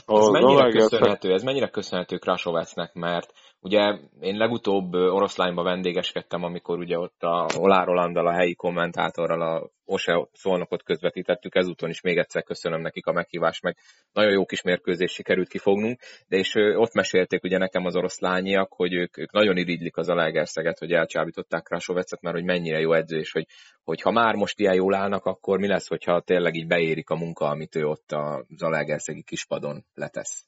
[0.06, 3.32] Ez mennyire, köszönhető, ez mennyire köszönhető Krasovecnek, mert
[3.66, 9.70] Ugye én legutóbb oroszlányba vendégeskedtem, amikor ugye ott a Olá Rolandal, a helyi kommentátorral a
[9.84, 13.76] OSE szolnokot közvetítettük, ezúton is még egyszer köszönöm nekik a meghívást, meg
[14.12, 18.92] nagyon jó kis mérkőzés sikerült kifognunk, de és ott mesélték ugye nekem az oroszlányiak, hogy
[18.94, 23.32] ők, ők nagyon irigylik az Alegerszeget, hogy elcsábították Krasovecet, mert hogy mennyire jó edző, és
[23.32, 23.46] hogy,
[23.84, 27.16] hogy ha már most ilyen jól állnak, akkor mi lesz, hogyha tényleg így beérik a
[27.16, 30.46] munka, amit ő ott az Alegerszegi kispadon letesz.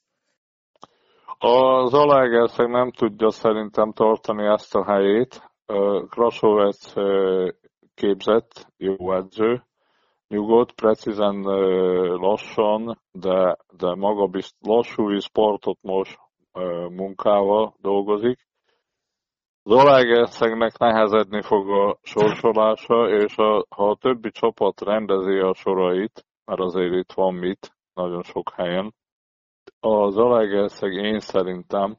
[1.41, 5.51] Az Zalaegerszeg nem tudja szerintem tartani ezt a helyét.
[6.09, 6.93] Krasovec
[7.93, 9.63] képzett, jó edző,
[10.27, 11.41] nyugodt, precízen
[12.15, 16.19] lassan, de, de maga bizt, lassú sportot most
[16.89, 18.47] munkával dolgozik.
[19.63, 26.59] Zalaegerszegnek nehezedni fog a sorsolása, és a, ha a többi csapat rendezi a sorait, mert
[26.59, 28.93] azért itt van mit, nagyon sok helyen,
[29.79, 31.97] a Zalaegerszeg én szerintem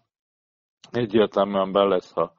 [0.90, 2.32] egyértelműen be lesz a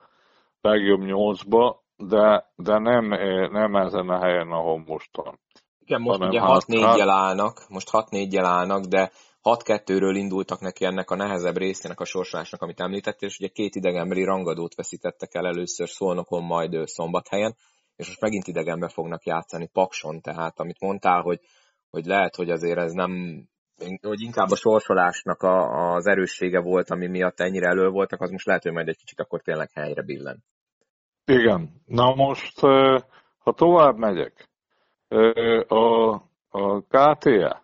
[0.62, 3.08] legjobb nyolcba, de, de nem,
[3.52, 5.40] nem ezen a helyen, ahol most van.
[5.80, 9.12] Igen, most ugye 6-4-jel hát, állnak, most 6-4-jel állnak, de
[9.44, 14.24] 6-2-ről indultak neki ennek a nehezebb részének a sorsolásnak, amit említettél, és ugye két idegenbeli
[14.24, 17.56] rangadót veszítettek el először Szolnokon, majd Szombathelyen,
[17.96, 21.40] és most megint idegenbe fognak játszani Pakson, tehát amit mondtál, hogy,
[21.90, 23.44] hogy lehet, hogy azért ez nem,
[24.02, 28.46] hogy inkább a sorsolásnak a, az erőssége volt, ami miatt ennyire elő voltak, az most
[28.46, 30.44] lehet, hogy majd egy kicsit akkor tényleg helyre billen.
[31.26, 31.82] Igen.
[31.86, 32.60] Na most,
[33.38, 34.50] ha tovább megyek,
[35.68, 36.12] a,
[36.50, 37.64] a KTE,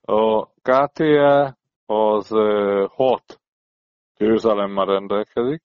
[0.00, 2.28] a KTE az
[2.88, 3.40] hat
[4.16, 5.62] győzelemmel rendelkezik,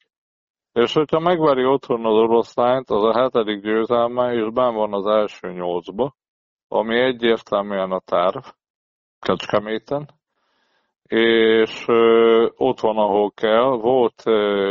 [0.71, 5.51] és hogyha megveri otthon az oroszlányt, az a hetedik győzelme, és ben van az első
[5.51, 6.15] nyolcba,
[6.67, 8.45] ami egyértelműen a terv,
[9.23, 10.09] Kecskeméten,
[11.03, 11.85] és
[12.55, 13.69] ott van, ahol kell.
[13.69, 14.23] Volt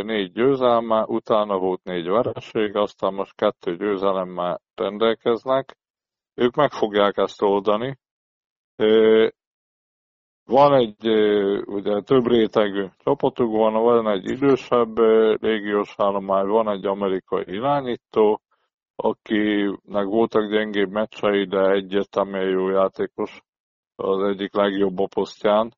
[0.04, 5.76] négy győzelme, utána volt négy vereség, aztán most kettő győzelemmel rendelkeznek.
[6.34, 7.98] Ők meg fogják ezt oldani.
[10.44, 11.08] Van egy
[11.66, 14.98] ugye, több rétegű csapatuk, van, van egy idősebb
[15.42, 18.40] légiós állomány, van egy amerikai irányító,
[18.96, 23.42] akinek voltak gyengébb meccsei, de egyértelműen jó játékos
[23.94, 25.74] az egyik legjobb a posztján.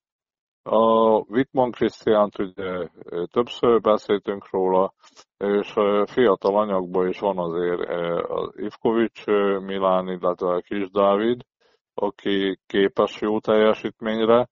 [0.63, 2.89] A Wittmann Krisztiánt ugye
[3.31, 4.95] többször beszéltünk róla,
[5.37, 5.73] és
[6.05, 7.89] fiatal anyagban is van azért
[8.29, 9.27] az Ivkovics
[9.61, 11.41] Milán, illetve a Kis Dávid,
[11.95, 14.49] aki képes jó teljesítményre,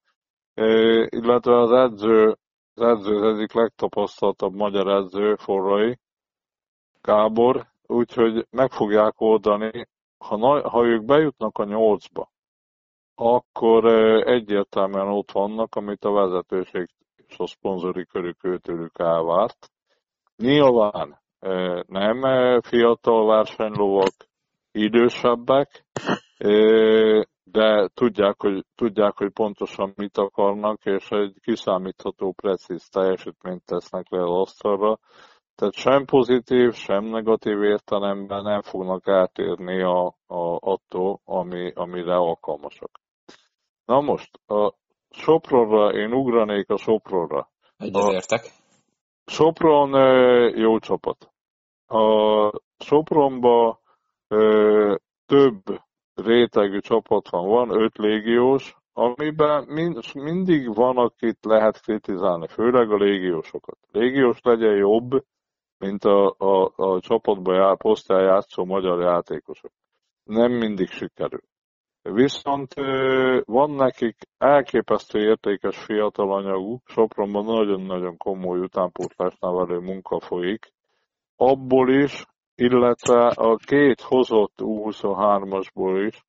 [1.08, 2.36] illetve az edző,
[2.74, 5.98] az edző az egyik legtapasztaltabb magyar edző, Forrai
[7.00, 9.86] Gábor, úgyhogy meg fogják oldani,
[10.18, 12.31] ha, ha ők bejutnak a nyolcba,
[13.14, 13.84] akkor
[14.26, 16.88] egyértelműen ott vannak, amit a vezetőség
[17.28, 19.70] és a szponzori körük őtőlük elvárt.
[20.36, 21.20] Nyilván
[21.86, 22.20] nem
[22.60, 24.14] fiatal versenylovak,
[24.72, 25.84] idősebbek,
[27.44, 34.22] de tudják hogy, tudják, hogy pontosan mit akarnak, és egy kiszámítható, precíz teljesítményt tesznek le
[34.22, 34.98] az asztalra.
[35.54, 43.00] Tehát sem pozitív, sem negatív értelemben nem fognak eltérni a, a, attól, ami, amire alkalmasak.
[43.84, 44.74] Na most, a
[45.10, 47.48] Sopronra, én ugranék a Sopronra.
[47.76, 48.40] Egyetértek.
[49.26, 49.90] Sopron
[50.56, 51.30] jó csapat.
[51.86, 53.80] A Sopronba
[55.26, 55.62] több
[56.14, 62.96] rétegű csapat van, van öt légiós, amiben mind, mindig van, akit lehet kritizálni, főleg a
[62.96, 63.78] légiósokat.
[63.92, 65.24] Légiós legyen jobb,
[65.82, 69.72] mint a, a, a csapatban já, posztján játszó magyar játékosok.
[70.24, 71.40] Nem mindig sikerül.
[72.02, 72.74] Viszont
[73.44, 80.72] van nekik elképesztő értékes fiatal anyagú, Sopronban nagyon-nagyon komoly utánpótlásnál munka folyik.
[81.36, 86.24] Abból is, illetve a két hozott U23-asból is,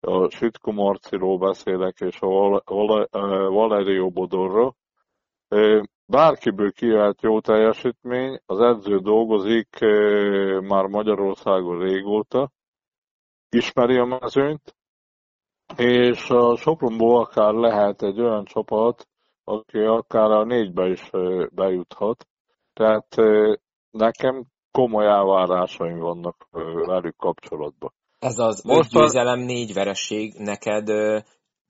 [0.00, 2.62] a Sitko Marciról beszélek, és a
[3.50, 4.74] Valerio Bodorra.
[6.12, 9.78] Bárkiből kiállt jó teljesítmény, az edző dolgozik
[10.60, 12.50] már Magyarországon régóta,
[13.48, 14.76] ismeri a mezőnyt,
[15.76, 19.08] és a Sopronból akár lehet egy olyan csapat,
[19.44, 21.10] aki akár a négybe is
[21.50, 22.26] bejuthat.
[22.72, 23.16] Tehát
[23.90, 26.48] nekem komoly elvárásaim vannak
[26.86, 27.92] velük kapcsolatban.
[28.18, 29.44] Ez az Most öt győzelem, a...
[29.44, 30.88] négy vereség neked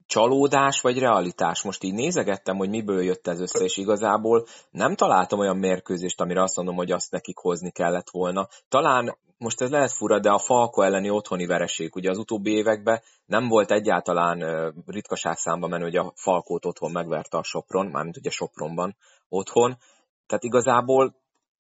[0.07, 1.63] csalódás vagy realitás?
[1.63, 6.43] Most így nézegettem, hogy miből jött ez össze, és igazából nem találtam olyan mérkőzést, amire
[6.43, 8.49] azt mondom, hogy azt nekik hozni kellett volna.
[8.69, 13.01] Talán most ez lehet fura, de a Falko elleni otthoni vereség, ugye az utóbbi években
[13.27, 14.39] nem volt egyáltalán
[14.87, 18.97] ritkaság számba menő, hogy a Falkót otthon megverte a Sopron, mármint ugye Sopronban
[19.29, 19.77] otthon.
[20.27, 21.15] Tehát igazából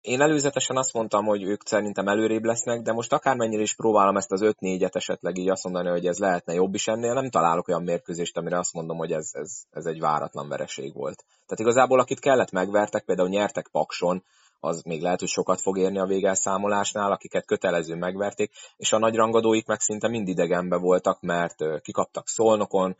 [0.01, 4.31] én előzetesen azt mondtam, hogy ők szerintem előrébb lesznek, de most akármennyire is próbálom ezt
[4.31, 7.83] az 5-4-et esetleg így azt mondani, hogy ez lehetne jobb is ennél, nem találok olyan
[7.83, 11.23] mérkőzést, amire azt mondom, hogy ez, ez, ez egy váratlan vereség volt.
[11.27, 14.23] Tehát igazából akit kellett megvertek, például nyertek Pakson,
[14.59, 19.15] az még lehet, hogy sokat fog érni a végelszámolásnál, akiket kötelező megverték, és a nagy
[19.15, 22.95] rangadóik meg szinte mind idegenbe voltak, mert kikaptak Szolnokon,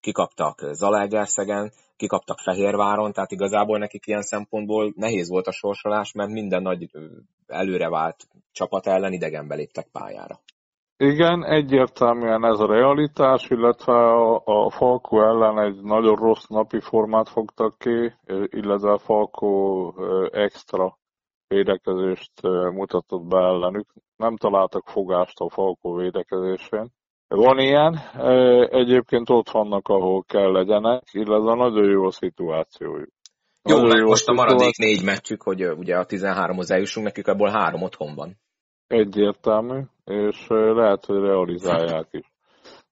[0.00, 6.62] kikaptak Zalaegerszegen, kikaptak Fehérváron, tehát igazából nekik ilyen szempontból nehéz volt a sorsolás, mert minden
[6.62, 6.90] nagy
[7.46, 8.16] előre vált
[8.52, 10.40] csapat ellen idegenbe léptek pályára.
[10.98, 14.70] Igen, egyértelműen ez a realitás, illetve a, a
[15.10, 18.12] ellen egy nagyon rossz napi formát fogtak ki,
[18.46, 19.92] illetve a Falko
[20.30, 20.98] extra
[21.48, 22.42] védekezést
[22.72, 23.92] mutatott be ellenük.
[24.16, 26.90] Nem találtak fogást a Falko védekezésén.
[27.28, 27.94] Van ilyen,
[28.70, 33.10] egyébként ott vannak, ahol kell legyenek, illetve nagyon jó a szituációjuk.
[33.62, 37.82] Jó, meg most a maradék négy meccsük, hogy ugye a 13-hoz eljussunk, nekük ebből három
[37.82, 38.36] otthon van.
[38.86, 42.32] Egyértelmű, és lehet, hogy realizálják is.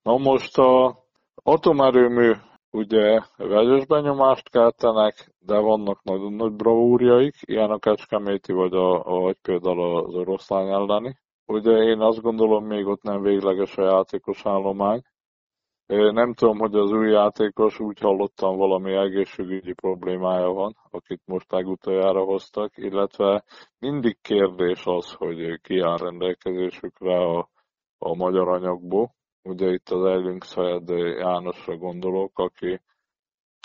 [0.03, 0.99] Na most a
[1.35, 2.33] atomerőmű
[2.71, 9.21] ugye vegyes benyomást keltenek, de vannak nagyon nagy bravúrjaik, ilyen a Kecskeméti vagy, a, a,
[9.21, 11.17] vagy például az oroszlány elleni.
[11.47, 15.03] Ugye én azt gondolom, még ott nem végleges a játékos állomány.
[15.87, 22.25] Nem tudom, hogy az új játékos, úgy hallottam, valami egészségügyi problémája van, akit most legutoljára
[22.25, 23.45] hoztak, illetve
[23.79, 27.49] mindig kérdés az, hogy ki áll rendelkezésükre a,
[27.99, 29.15] a magyar anyagból.
[29.43, 30.89] Ugye itt az Erling Szajed
[31.19, 32.81] Jánosra gondolok, aki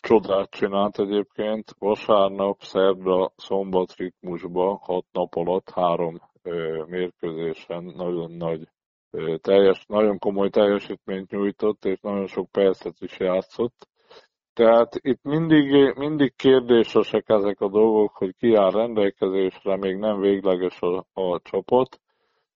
[0.02, 1.76] csodát csinált egyébként.
[1.78, 6.18] Vasárnap, szerda, szombat ritmusba, hat nap alatt három
[6.86, 8.68] mérkőzésen nagyon nagy
[9.42, 13.88] teljes, nagyon komoly teljesítményt nyújtott, és nagyon sok percet is játszott.
[14.54, 20.82] Tehát itt mindig, mindig kérdésesek ezek a dolgok, hogy ki áll rendelkezésre, még nem végleges
[20.82, 22.00] a, a csapat.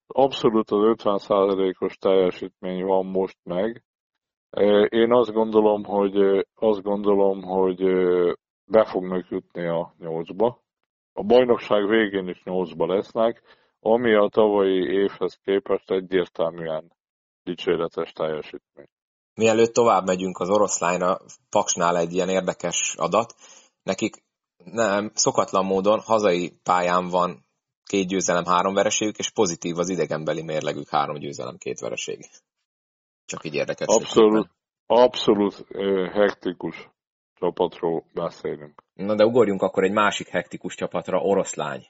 [0.06, 3.82] Abszolút az 50%-os teljesítmény van most meg.
[4.88, 7.82] Én azt gondolom, hogy azt gondolom, hogy
[8.64, 10.62] be fognak jutni a nyolcba.
[11.12, 13.42] A bajnokság végén is nyolcba lesznek
[13.86, 16.92] ami a tavalyi évhez képest egyértelműen
[17.42, 18.88] dicséretes teljesítmény.
[19.34, 21.20] Mielőtt tovább megyünk az oroszlányra,
[21.50, 23.34] Paksnál egy ilyen érdekes adat.
[23.82, 24.24] Nekik
[24.64, 27.46] nem, szokatlan módon hazai pályán van
[27.84, 32.26] két győzelem, három vereségük, és pozitív az idegenbeli mérlegük, három győzelem, két vereség.
[33.24, 33.86] Csak így érdekes.
[33.86, 34.50] Abszolút,
[34.86, 35.66] abszolút
[36.12, 36.88] hektikus
[37.34, 38.82] csapatról beszélünk.
[38.94, 41.86] Na de ugorjunk akkor egy másik hektikus csapatra, oroszlány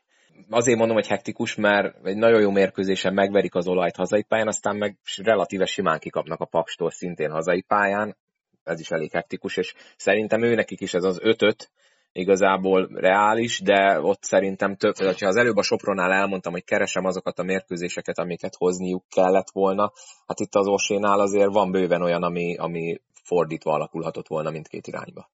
[0.51, 4.76] azért mondom, hogy hektikus, mert egy nagyon jó mérkőzésen megverik az olajt hazai pályán, aztán
[4.76, 8.16] meg relatíve simán kikapnak a Pakstól szintén hazai pályán,
[8.64, 11.70] ez is elég hektikus, és szerintem ő nekik is ez az ötöt
[12.12, 17.39] igazából reális, de ott szerintem több, ha az előbb a Sopronál elmondtam, hogy keresem azokat
[17.39, 19.93] a mérkőzéseket, amiket hozniuk kellett volna,
[20.26, 25.30] hát itt az Orsénál azért van bőven olyan, ami, ami fordítva alakulhatott volna mindkét irányba.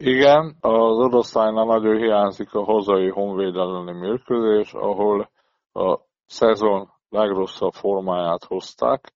[0.00, 5.30] Igen, az oroszlánynál nagyon hiányzik a hazai honvéd elleni mérkőzés, ahol
[5.72, 9.12] a szezon legrosszabb formáját hozták,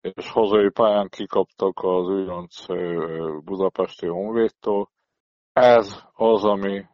[0.00, 2.66] és hazai pályán kikaptak az újonc
[3.44, 4.90] budapesti honvédtól.
[5.52, 6.84] Ez az, ami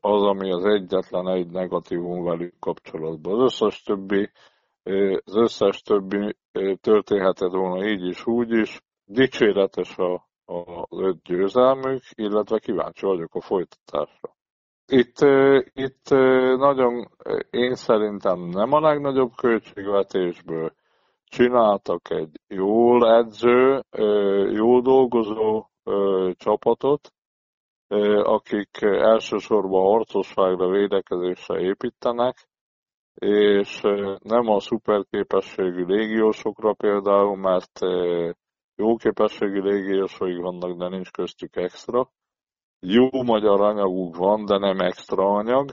[0.00, 3.34] az, ami az egyetlen egy negatívum velük kapcsolatban.
[3.34, 4.30] Az összes többi,
[5.24, 6.36] az összes többi
[6.80, 8.82] történhetett volna így is, úgy is.
[9.04, 14.36] Dicséretes a az öt győzelmük, illetve kíváncsi vagyok a folytatásra.
[14.86, 15.18] Itt,
[15.72, 16.08] itt
[16.58, 17.08] nagyon,
[17.50, 20.72] én szerintem nem a legnagyobb költségvetésből
[21.24, 23.82] csináltak egy jól edző,
[24.50, 25.66] jól dolgozó
[26.32, 27.12] csapatot,
[28.22, 32.48] akik elsősorban harcosságra, védekezésre építenek,
[33.14, 33.80] és
[34.22, 37.80] nem a szuperképességű légiósokra például, mert
[38.78, 42.10] jó képességi légiósaik vannak, de nincs köztük extra.
[42.80, 45.70] Jó magyar anyaguk van, de nem extra anyag.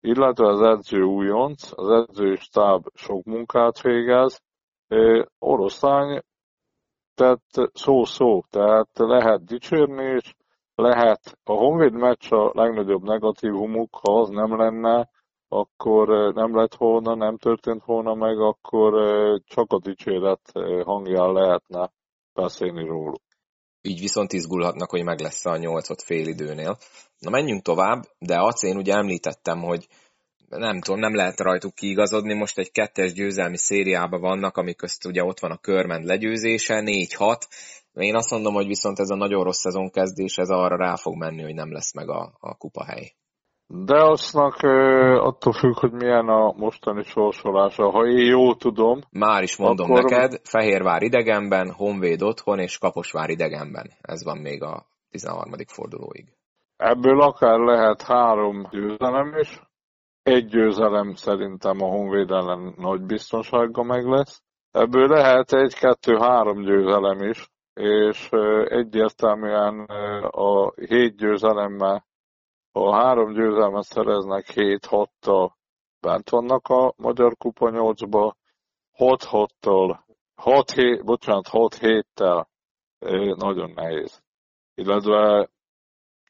[0.00, 4.42] Illetve az edző újonc, az edzői stáb sok munkát végez.
[5.38, 6.22] Oroszlány,
[7.14, 7.42] tehát
[7.72, 10.34] szó-szó, tehát lehet dicsérni, és
[10.74, 15.10] lehet a Honvéd meccs a legnagyobb negatívumuk, ha az nem lenne,
[15.48, 18.92] akkor nem lett volna, nem történt volna meg, akkor
[19.44, 20.52] csak a dicséret
[20.84, 21.90] hangján lehetne
[22.36, 23.22] beszélni róluk.
[23.82, 26.78] Így viszont izgulhatnak, hogy meg lesz a nyolcot fél időnél.
[27.18, 29.86] Na menjünk tovább, de azt én ugye említettem, hogy
[30.48, 35.24] nem tudom, nem lehet rajtuk kiigazodni, most egy kettes győzelmi szériában vannak, amik közt ugye
[35.24, 37.40] ott van a körment legyőzése, 4-6.
[37.92, 41.16] Én azt mondom, hogy viszont ez a nagyon rossz szezon kezdés, ez arra rá fog
[41.16, 43.14] menni, hogy nem lesz meg a, a kupahely.
[43.68, 44.54] De aztnak
[45.22, 47.90] attól függ, hogy milyen a mostani sorsolása.
[47.90, 49.00] Ha én jól tudom...
[49.10, 50.02] Már is mondom akkor...
[50.02, 53.90] neked, Fehérvár idegenben, Honvéd otthon és Kaposvár idegenben.
[54.00, 55.52] Ez van még a 13.
[55.66, 56.32] fordulóig.
[56.76, 59.60] Ebből akár lehet három győzelem is.
[60.22, 64.42] Egy győzelem szerintem a Honvéd ellen nagy biztonsággal meg lesz.
[64.70, 68.28] Ebből lehet egy-kettő-három győzelem is, és
[68.64, 69.80] egyértelműen
[70.30, 72.06] a hét győzelemmel
[72.76, 75.50] ha három győzelmet szereznek 7-6-tal
[76.00, 78.32] bent vannak a Magyar Kupa 8-ba,
[78.98, 79.98] 6-6-tal
[80.34, 82.48] 6 hét, bocsánat, 6 héttel
[83.36, 84.22] nagyon nehéz.
[84.74, 85.48] Illetve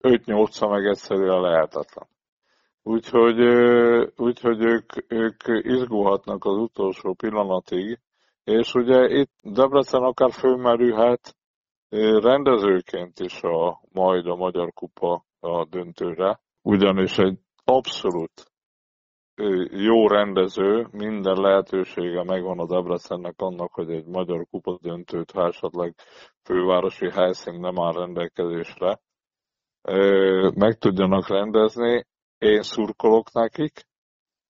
[0.00, 2.08] 5-8 meg egyszerűen lehetetlen.
[2.82, 3.40] Úgyhogy,
[4.16, 8.00] úgyhogy ők, ők izgulhatnak az utolsó pillanatig,
[8.44, 11.36] és ugye itt Debrecen akár fölmerülhet
[12.20, 18.50] rendezőként is a, majd a Magyar Kupa a döntőre, ugyanis egy abszolút
[19.70, 25.94] jó rendező, minden lehetősége megvan a Debrecennek annak, hogy egy magyar kupa döntőt, ha esetleg
[26.42, 29.00] fővárosi helyszín nem áll rendelkezésre,
[30.54, 32.06] meg tudjanak rendezni.
[32.38, 33.86] Én szurkolok nekik.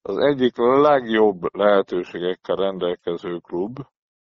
[0.03, 3.79] Az egyik legjobb lehetőségekkel rendelkező klub,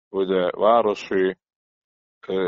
[0.08, 1.38] ugye városi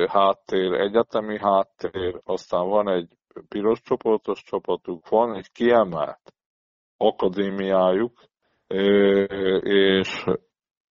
[0.06, 3.17] háttér, egyetemi háttér, aztán van egy
[3.48, 6.34] piros csoportos csapatuk, van egy kiemelt
[6.96, 8.12] akadémiájuk,
[9.62, 10.24] és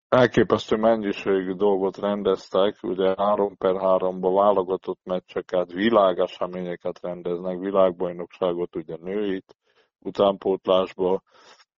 [0.09, 9.57] elképesztő mennyiségű dolgot rendeztek, ugye 3 per 3-ba válogatott meccseket, világeseményeket rendeznek, világbajnokságot, ugye nőit,
[9.99, 11.23] utánpótlásba,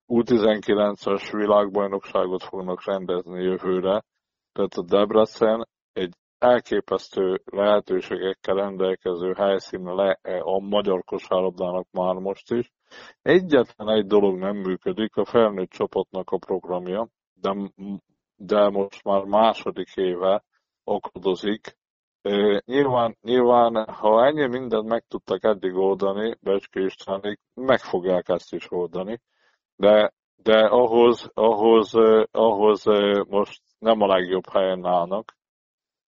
[0.08, 4.04] U19-es világbajnokságot fognak rendezni jövőre,
[4.52, 12.72] tehát a Debrecen egy elképesztő lehetőségekkel rendelkező helyszín le a magyar kosárlabdának már most is.
[13.22, 17.54] Egyetlen egy dolog nem működik, a felnőtt csapatnak a programja, de,
[18.36, 20.44] de most már második éve
[20.84, 21.76] akadozik.
[22.64, 28.70] Nyilván, nyilván, ha ennyi mindent meg tudtak eddig oldani, Becske Istvánik, meg fogják ezt is
[28.70, 29.20] oldani,
[29.76, 31.94] de, de ahhoz, ahhoz,
[32.30, 32.84] ahhoz
[33.28, 35.37] most nem a legjobb helyen állnak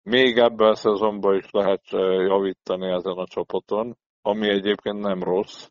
[0.03, 1.83] még ebben a szezonban is lehet
[2.29, 5.69] javítani ezen a csapaton, ami egyébként nem rossz.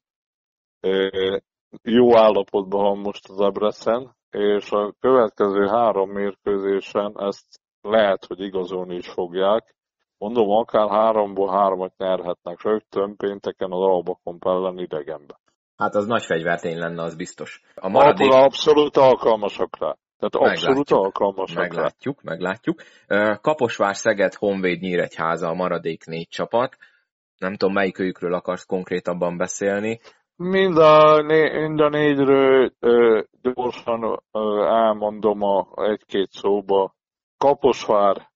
[1.83, 7.45] Jó állapotban van most az Ebreszen, és a következő három mérkőzésen ezt
[7.81, 9.75] lehet, hogy igazolni is fogják.
[10.17, 15.39] Mondom, akár háromból hármat nyerhetnek rögtön pénteken az Albakon ellen idegenbe.
[15.75, 17.61] Hát az nagy fegyvertény lenne, az biztos.
[17.75, 18.31] A maradék...
[18.31, 19.95] abszolút alkalmasak rá.
[20.19, 21.57] Tehát abszolút meglátjuk, alkalmasak.
[21.57, 22.81] Meglátjuk, meglátjuk.
[23.41, 26.77] Kaposvár, Szeged, Honvéd, Nyíregyháza a maradék négy csapat.
[27.37, 29.99] Nem tudom, melyik őkről akarsz konkrétabban beszélni.
[30.35, 36.95] Mind a, né, mind a négyről ö, gyorsan ö, elmondom a egy-két szóba.
[37.37, 38.29] Kaposvár,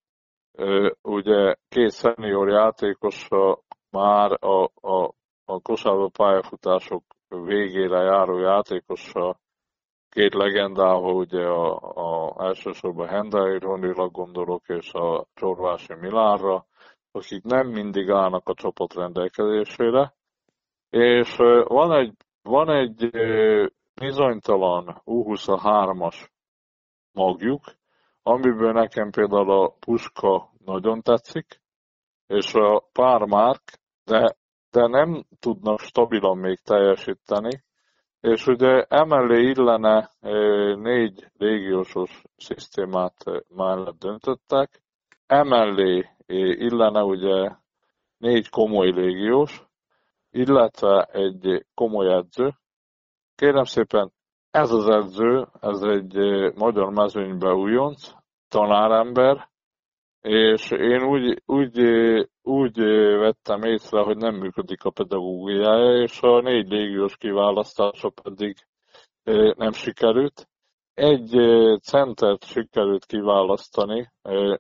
[0.52, 3.60] ö, ugye két szenior játékosa
[3.90, 5.14] már a, a,
[5.46, 9.40] a kosárló pályafutások végére járó játékosa
[10.14, 11.76] két legendával, ugye a,
[12.36, 16.66] a elsősorban Hendai Ronira gondolok, és a Csorvási Milánra,
[17.12, 20.14] akik nem mindig állnak a csapat rendelkezésére,
[20.90, 23.10] és van egy, van egy
[23.94, 26.30] bizonytalan U23-as
[27.12, 27.62] magjuk,
[28.24, 31.62] amiből nekem például a Puska nagyon tetszik,
[32.28, 33.64] és a pár márk,
[34.04, 34.36] de,
[34.72, 37.64] de nem tudnak stabilan még teljesíteni,
[38.24, 40.12] és ugye emellé illene
[40.76, 43.24] négy légiósos szisztémát
[43.56, 44.82] mellett döntöttek,
[45.28, 47.52] emellé illene ugye
[48.18, 49.64] négy komoly légiós,
[50.32, 52.54] illetve egy komoly edző.
[53.36, 54.12] Kérem szépen,
[54.52, 56.16] ez az edző, ez egy
[56.56, 58.12] magyar mezőnybe újonc,
[58.48, 59.50] tanárember,
[60.24, 61.80] és én úgy, úgy,
[62.42, 62.78] úgy
[63.20, 68.56] vettem észre, hogy nem működik a pedagógiája, és a négy légiós kiválasztása pedig
[69.56, 70.48] nem sikerült.
[70.94, 71.30] Egy
[71.82, 74.12] centert sikerült kiválasztani,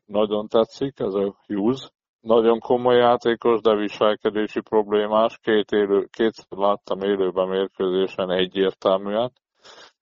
[0.05, 1.91] nagyon tetszik, ez a Hughes.
[2.19, 5.37] Nagyon komoly játékos, de viselkedési problémás.
[5.41, 9.31] Két élő, kétszer láttam élőben mérkőzésen egyértelműen.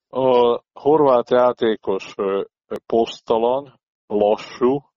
[0.09, 2.15] A horvát játékos
[2.85, 4.90] posztalan, lassú,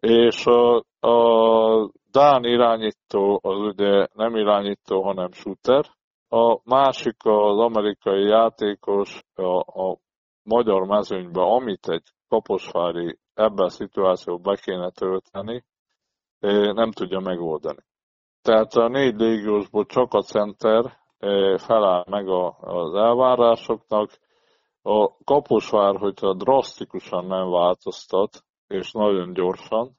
[0.00, 5.84] és a, a Dán irányító az ugye nem irányító, hanem shooter.
[6.28, 9.98] A másik az amerikai játékos a, a
[10.42, 15.64] magyar mezőnybe, amit egy kaposvári ebben a szituációban be kéne tölteni,
[16.74, 17.84] nem tudja megoldani.
[18.42, 20.96] Tehát a négy légiósból csak a center
[21.56, 24.10] feláll meg az elvárásoknak.
[24.82, 29.96] A Kaposvár, hogyha drasztikusan nem változtat, és nagyon gyorsan,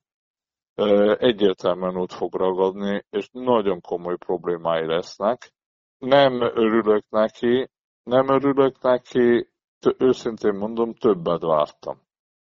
[1.17, 5.51] egyértelműen út fog ragadni, és nagyon komoly problémái lesznek.
[5.97, 7.69] Nem örülök neki,
[8.03, 9.49] nem örülök neki,
[9.97, 12.01] őszintén mondom, többet vártam.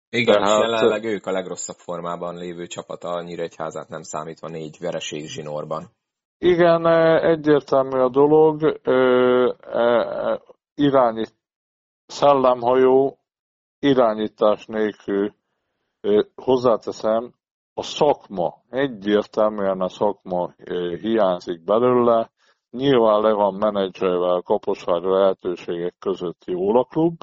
[0.08, 0.62] Igen, Tehát...
[0.62, 5.90] jelenleg ők a legrosszabb formában lévő csapat a Nyíregyházát nem számítva négy vereség zsinórban.
[6.38, 6.86] Igen,
[7.22, 8.80] egyértelmű a dolog.
[10.74, 11.34] Irányít,
[12.06, 13.18] szellemhajó
[13.78, 15.34] irányítás nélkül
[16.34, 17.34] Hozzáteszem,
[17.74, 20.54] a szakma, egyértelműen a szakma
[21.00, 22.30] hiányzik belőle,
[22.70, 27.22] nyilván le van menedzservel a kaposvári lehetőségek között jól a klub,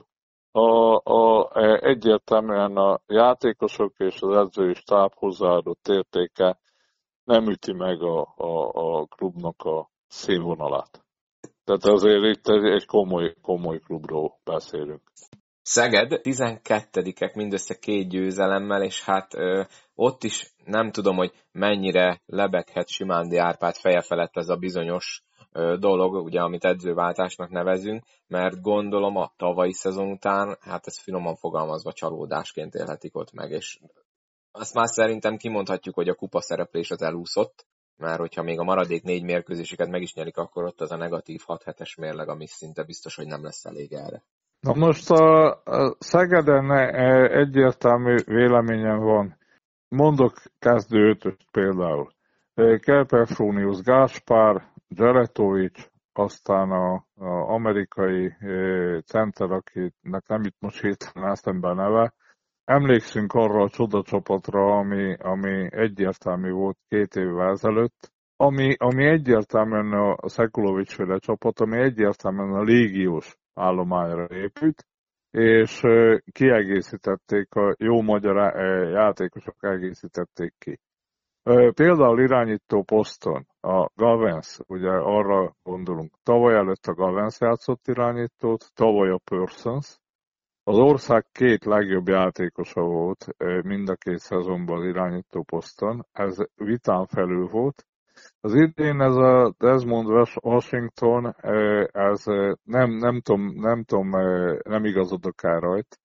[0.51, 1.49] a, a,
[1.85, 6.59] egyértelműen a játékosok és az edzői stáb hozzáadott értéke
[7.23, 11.05] nem üti meg a, a, a klubnak a színvonalát.
[11.63, 15.01] Tehát azért itt egy komoly, komoly klubról beszélünk.
[15.65, 19.63] Szeged 12-ek mindössze két győzelemmel, és hát ö,
[19.95, 25.75] ott is nem tudom, hogy mennyire lebeghet Simándi Árpád feje felett ez a bizonyos ö,
[25.79, 31.93] dolog, ugye, amit edzőváltásnak nevezünk, mert gondolom a tavalyi szezon után, hát ez finoman fogalmazva
[31.93, 33.79] csalódásként élhetik ott meg, és
[34.51, 37.65] azt már szerintem kimondhatjuk, hogy a kupa szereplés az elúszott,
[37.97, 41.41] mert hogyha még a maradék négy mérkőzéseket meg is nyerik, akkor ott az a negatív
[41.45, 44.23] 6 7 mérleg, ami szinte biztos, hogy nem lesz elég erre.
[44.63, 46.87] Na most a, a Szegeden e,
[47.37, 49.37] egyértelmű véleményem van.
[49.87, 52.11] Mondok kezdő ötöst például.
[52.53, 58.47] E, Kerperfrónius Gáspár, Dzseretovics, aztán a, a amerikai e,
[59.01, 62.13] center, akinek nem itt most hirtelen eszembe neve.
[62.65, 70.29] Emlékszünk arra a csodacsapatra, ami, ami egyértelmű volt két évvel ezelőtt, ami, ami egyértelműen a
[70.29, 74.85] Szekulovics féle csapat, ami egyértelműen a légiós állományra épült,
[75.31, 75.81] és
[76.31, 78.55] kiegészítették, a jó magyar
[78.91, 80.79] játékosok egészítették ki.
[81.73, 89.09] Például irányító poszton a Gavens, ugye arra gondolunk, tavaly előtt a Gavens játszott irányítót, tavaly
[89.09, 89.97] a Persons.
[90.63, 93.27] Az ország két legjobb játékosa volt
[93.61, 97.85] mind a két szezonban irányító poszton, ez vitán felül volt,
[98.41, 101.35] az idén ez a Desmond Washington,
[101.91, 102.23] ez
[102.63, 104.09] nem, nem tudom, nem, tudom,
[104.63, 105.99] nem igazodok el rajt.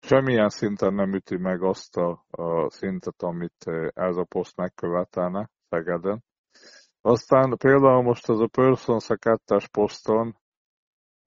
[0.00, 6.24] Semmilyen szinten nem üti meg azt a, a szintet, amit ez a poszt megkövetelne Szegeden.
[7.00, 10.36] Aztán például most ez a Persons a kettes poszton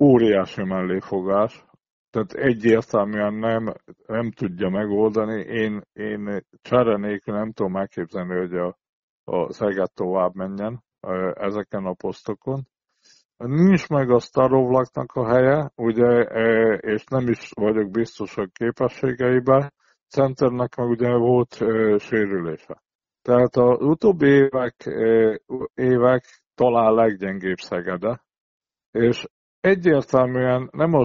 [0.03, 1.65] óriási melléfogás,
[2.09, 3.73] tehát egyértelműen nem,
[4.07, 5.41] nem tudja megoldani.
[5.41, 8.77] Én, én csere nem tudom elképzelni, hogy a
[9.25, 10.83] a Szeged tovább menjen
[11.33, 12.61] ezeken a posztokon.
[13.37, 16.21] Nincs meg a Starovlaknak a helye, ugye,
[16.79, 19.73] és nem is vagyok biztos a képességeiben.
[20.07, 21.53] Centernek meg ugye volt
[21.99, 22.83] sérülése.
[23.21, 24.75] Tehát az utóbbi évek,
[25.73, 26.23] évek
[26.55, 28.23] talán leggyengébb Szegede,
[28.91, 29.27] és
[29.59, 31.03] egyértelműen nem a,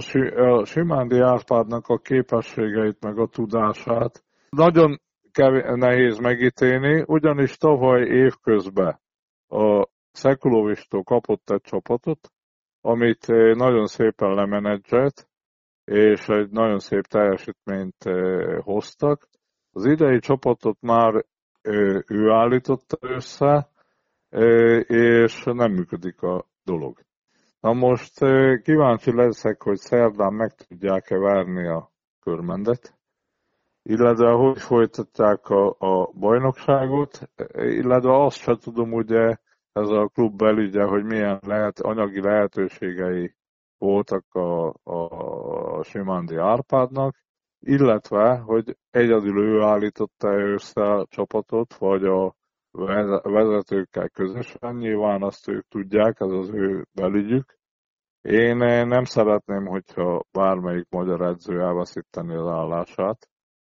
[0.65, 5.01] Simándi Árpádnak a képességeit, meg a tudását nagyon
[5.75, 8.99] nehéz megítélni, ugyanis tavaly évközben
[9.47, 12.31] a Szekulovistól kapott egy csapatot,
[12.81, 15.29] amit eh, nagyon szépen lemenedzselt,
[15.83, 19.27] és egy nagyon szép teljesítményt eh, hoztak.
[19.71, 23.69] Az idei csapatot már eh, ő állította össze,
[24.87, 26.99] és nem működik a dolog.
[27.59, 28.19] Na most
[28.63, 32.99] kíváncsi leszek, hogy szerdán meg tudják-e várni a körmendet,
[33.83, 39.35] illetve hogy folytatják a, a bajnokságot, illetve azt sem tudom ugye
[39.71, 43.35] ez a klub belügye, hogy milyen lehet, anyagi lehetőségei
[43.77, 47.15] voltak a, a Simandi Árpádnak,
[47.59, 52.35] illetve, hogy egyedül ő állította össze a csapatot, vagy a
[53.21, 57.59] vezetőkkel közösen, nyilván azt ők tudják, ez az ő belügyük.
[58.21, 58.57] Én
[58.87, 63.29] nem szeretném, hogyha bármelyik magyar edző elveszíteni az állását,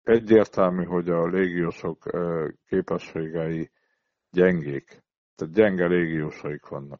[0.03, 1.97] egyértelmű, hogy a légiósok
[2.67, 3.71] képességei
[4.31, 5.03] gyengék.
[5.35, 6.99] Tehát gyenge légiósaik vannak.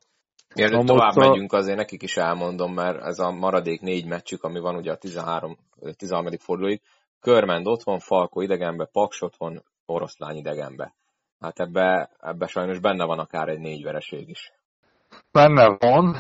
[0.56, 1.28] Mielőtt tovább a...
[1.30, 4.98] megyünk, azért nekik is elmondom, mert ez a maradék négy meccsük, ami van ugye a
[4.98, 5.58] 13,
[5.98, 6.32] 13.
[6.38, 6.82] fordulóig,
[7.20, 10.96] Körmend otthon, Falko idegenbe, Paks otthon, Oroszlány idegenbe.
[11.40, 14.52] Hát ebbe, ebbe sajnos benne van akár egy négy vereség is.
[15.32, 16.16] Benne van.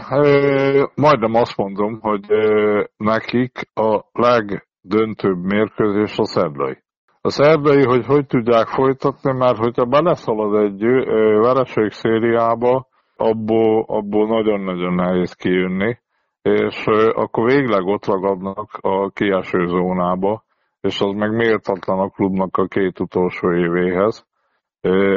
[0.95, 2.25] Majdnem azt mondom, hogy
[2.97, 6.77] nekik a leg döntőbb mérkőzés a szerdai.
[7.21, 10.81] A szerdai, hogy hogy tudják folytatni, mert hogyha beleszalad egy
[11.39, 15.97] vereség szériába, abból, abból nagyon-nagyon nehéz kijönni,
[16.41, 20.43] és akkor végleg ott ragadnak a kieső zónába,
[20.81, 24.25] és az meg méltatlan a klubnak a két utolsó évéhez.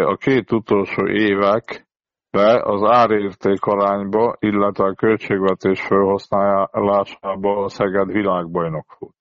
[0.05, 1.87] A két utolsó évek
[2.31, 9.16] be az árérték arányba, illetve a költségvetés felhasználásába a Szeged világbajnok volt.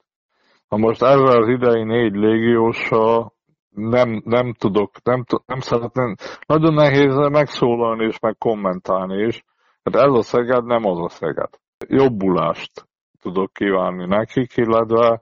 [0.70, 3.34] Na most ezzel az idei négy légióssal
[3.70, 9.43] nem, nem tudok, nem, nem szeretném, nagyon nehéz megszólalni és meg kommentálni is.
[9.84, 11.49] Hát ez a Szeged nem az a Szeged.
[11.88, 12.88] Jobbulást
[13.22, 15.22] tudok kívánni nekik, illetve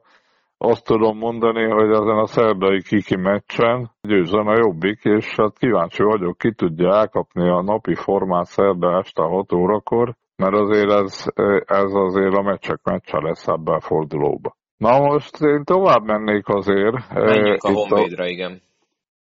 [0.58, 6.04] azt tudom mondani, hogy ezen a szerdai kiki meccsen győzzen a jobbik, és hát kíváncsi
[6.04, 11.26] vagyok, ki tudja elkapni a napi formát szerda este 6 órakor, mert azért ez,
[11.66, 14.56] ez azért a meccsek meccse lesz ebben a fordulóba.
[14.84, 17.14] Na most én tovább mennék azért.
[17.14, 18.62] Menjünk a Honvédra, igen.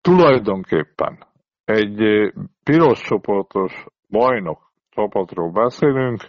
[0.02, 1.18] Tulajdonképpen
[1.66, 2.00] egy
[2.64, 6.22] piros csoportos bajnok csapatról beszélünk,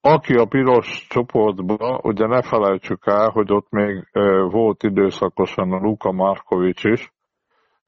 [0.00, 4.08] aki a piros csoportban, ugye ne felejtsük el, hogy ott még
[4.50, 7.12] volt időszakosan a Luka Markovics is,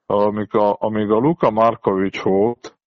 [0.05, 2.77] amíg a, amíg a Luka Markovics volt,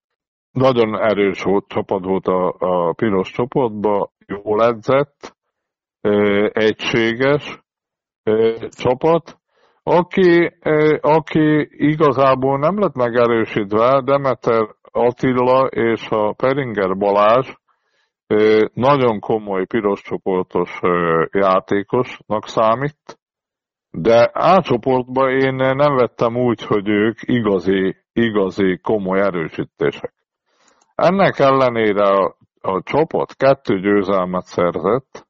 [0.50, 5.36] nagyon erős volt, csapat volt a, a piros csoportban, jól edzett,
[6.53, 7.62] egységes
[8.68, 9.38] csapat,
[9.82, 10.59] aki,
[11.01, 17.53] aki igazából nem lett megerősítve, Demeter Attila és a Peringer Balázs
[18.72, 20.80] nagyon komoly piros csoportos
[21.30, 23.18] játékosnak számít,
[23.90, 30.14] de A csoportban én nem vettem úgy, hogy ők igazi, igazi komoly erősítések.
[30.94, 35.27] Ennek ellenére a, a csoport kettő győzelmet szerzett,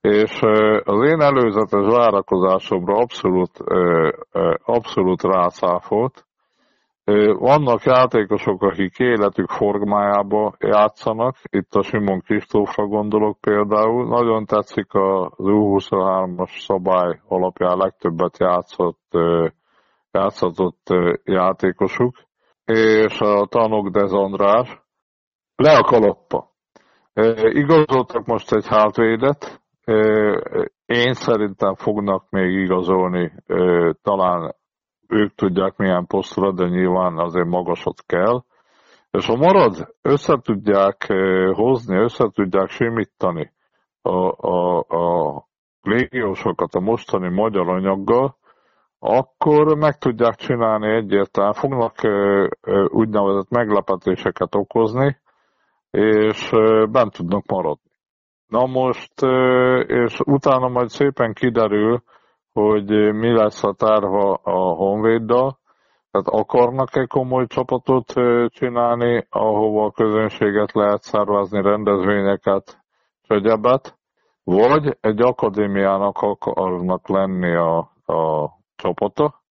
[0.00, 0.40] és
[0.84, 3.58] az én előzetes várakozásomra abszolút,
[4.64, 6.24] abszolút rászáfolt.
[7.38, 14.08] Vannak játékosok, akik életük formájába játszanak, itt a Simon Kristófra gondolok például.
[14.08, 19.18] Nagyon tetszik az U23-as szabály alapján legtöbbet játszott,
[20.10, 20.88] játszott
[21.24, 22.16] játékosuk,
[22.64, 24.82] és a Tanok Dezandrás
[25.56, 26.50] le a kalappa.
[27.52, 29.62] Igazoltak most egy hátvédet,
[30.86, 33.32] én szerintem fognak még igazolni,
[34.02, 34.54] talán
[35.08, 38.42] ők tudják milyen posztra, de nyilván azért magasat kell.
[39.10, 41.06] És ha marad, össze tudják
[41.52, 43.52] hozni, össze tudják simítani
[44.02, 45.48] a, a, a
[45.82, 48.36] légiósokat a mostani magyar anyaggal,
[48.98, 51.94] akkor meg tudják csinálni egyértelműen, fognak
[52.88, 55.18] úgynevezett meglepetéseket okozni,
[55.90, 56.50] és
[56.90, 57.89] bent tudnak maradni.
[58.50, 59.12] Na most,
[59.86, 62.02] és utána majd szépen kiderül,
[62.52, 65.58] hogy mi lesz a tárva a Honvéddal,
[66.10, 68.12] tehát akarnak-e komoly csapatot
[68.48, 72.78] csinálni, ahova a közönséget lehet szervezni, rendezvényeket,
[73.26, 73.98] egyebet,
[74.44, 79.42] vagy egy akadémiának akarnak lenni a, a csapata,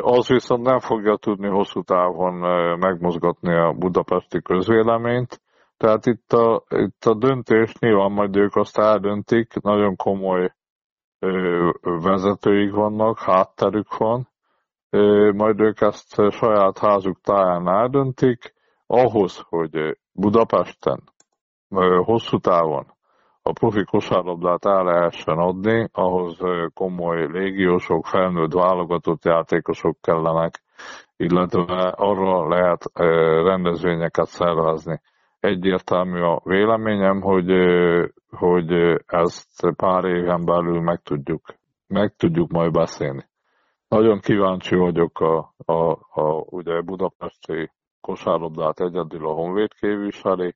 [0.00, 2.34] az viszont nem fogja tudni hosszú távon
[2.78, 5.40] megmozgatni a budapesti közvéleményt,
[5.84, 10.54] tehát itt a, itt a döntés nyilván majd ők azt eldöntik, nagyon komoly
[11.18, 14.28] ö, vezetőik vannak, hátterük van,
[14.90, 18.54] ö, majd ők ezt saját házuk táján eldöntik,
[18.86, 21.02] ahhoz, hogy Budapesten
[22.04, 22.86] hosszú távon
[23.42, 26.38] a profi kosárlabdát el lehessen adni, ahhoz
[26.74, 30.62] komoly légiósok, felnőtt válogatott játékosok kellenek,
[31.16, 32.90] illetve arra lehet
[33.44, 35.00] rendezvényeket szervezni
[35.44, 37.50] egyértelmű a véleményem, hogy,
[38.30, 38.72] hogy
[39.06, 41.54] ezt pár éven belül meg tudjuk,
[41.86, 43.28] meg tudjuk majd beszélni.
[43.88, 47.70] Nagyon kíváncsi vagyok a, a, a ugye budapesti
[48.00, 50.54] kosárlabdát egyedül a Honvéd képviseli.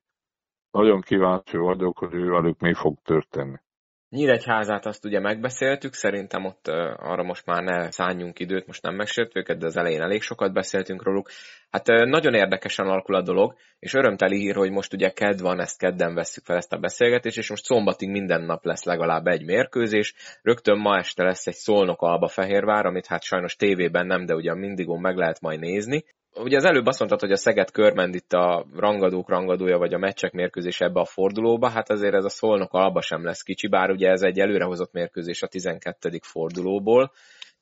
[0.71, 3.57] Nagyon kíváncsi vagyok, hogy ővelük mi fog történni.
[4.09, 9.39] Nyíregyházát azt ugye megbeszéltük, szerintem ott arra most már ne szálljunk időt, most nem megsértő
[9.39, 11.29] őket, de az elején elég sokat beszéltünk róluk.
[11.69, 15.77] Hát nagyon érdekesen alakul a dolog, és örömteli hír, hogy most ugye kedd van, ezt
[15.77, 20.13] kedden vesszük fel ezt a beszélgetést, és most szombatig minden nap lesz legalább egy mérkőzés.
[20.41, 24.55] Rögtön ma este lesz egy Szolnok Alba Fehérvár, amit hát sajnos tévében nem, de ugye
[24.55, 26.03] mindigon meg lehet majd nézni.
[26.43, 29.97] Ugye az előbb azt mondtad, hogy a Szeged körmend itt a rangadók rangadója, vagy a
[29.97, 33.89] meccsek mérkőzés ebbe a fordulóba, hát azért ez a Szolnok alba sem lesz kicsi, bár
[33.89, 36.19] ugye ez egy előrehozott mérkőzés a 12.
[36.21, 37.11] fordulóból,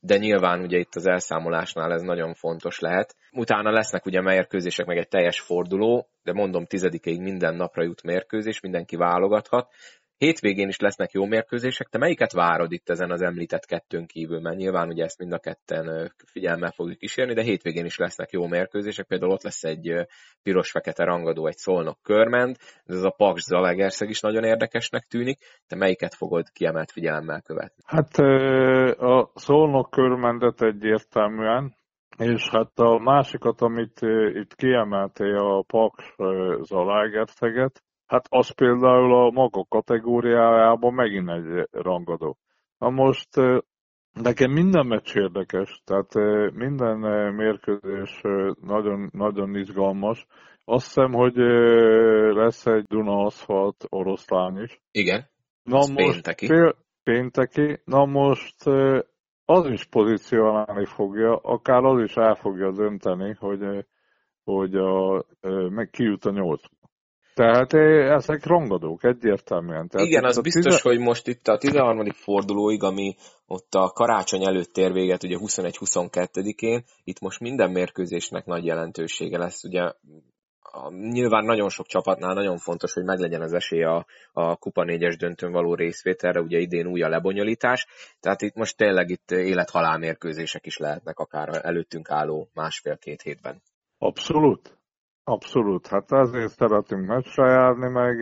[0.00, 3.16] de nyilván ugye itt az elszámolásnál ez nagyon fontos lehet.
[3.32, 8.60] Utána lesznek ugye mérkőzések, meg egy teljes forduló, de mondom, tizedikéig minden napra jut mérkőzés,
[8.60, 9.72] mindenki válogathat,
[10.18, 14.40] Hétvégén is lesznek jó mérkőzések, te melyiket várod itt ezen az említett kettőn kívül?
[14.40, 18.46] Mert nyilván ugye ezt mind a ketten figyelmel fogjuk kísérni, de hétvégén is lesznek jó
[18.46, 20.06] mérkőzések, például ott lesz egy
[20.42, 26.14] piros-fekete rangadó, egy szolnok körment, ez a Paks Zalagerszeg is nagyon érdekesnek tűnik, te melyiket
[26.14, 27.82] fogod kiemelt figyelemmel követni?
[27.86, 28.18] Hát
[28.98, 31.76] a szolnok körmendet egyértelműen,
[32.16, 34.00] és hát a másikat, amit
[34.32, 36.14] itt kiemeltél, a Paks
[36.62, 42.38] Zalaegerszeget, Hát az például a maga kategóriájában megint egy rangadó.
[42.78, 43.28] Na most
[44.12, 46.14] nekem minden meccs érdekes, tehát
[46.54, 46.98] minden
[47.34, 48.20] mérkőzés
[48.60, 50.26] nagyon, nagyon izgalmas.
[50.64, 51.36] Azt hiszem, hogy
[52.34, 54.80] lesz egy Duna Aszfalt oroszlán is.
[54.90, 55.24] Igen.
[55.62, 56.46] Na most pénteki.
[56.46, 57.80] Péld, pénteki.
[57.84, 58.64] Na most
[59.44, 63.86] az is pozícionálni fogja, akár az is el fogja dönteni, hogy,
[64.44, 65.24] hogy a,
[65.68, 66.76] meg kijut a nyolcba.
[67.38, 67.72] Tehát
[68.16, 69.88] ezek rangadók, egyértelműen.
[69.88, 70.88] Tehát Igen, az biztos, tize...
[70.88, 72.10] hogy most itt a 13.
[72.10, 73.16] fordulóig, ami
[73.46, 79.64] ott a karácsony előtt ér véget, ugye 21-22-én, itt most minden mérkőzésnek nagy jelentősége lesz.
[79.64, 79.92] Ugye
[80.88, 85.52] nyilván nagyon sok csapatnál nagyon fontos, hogy meglegyen az esély a, a Kupa 4-es döntőn
[85.52, 87.86] való részvételre, ugye idén új a lebonyolítás,
[88.20, 93.62] tehát itt most tényleg itt élet-halál mérkőzések is lehetnek akár előttünk álló másfél-két hétben.
[93.98, 94.77] Abszolút.
[95.28, 98.16] Abszolút, hát ezért szeretünk meccsre járni, meg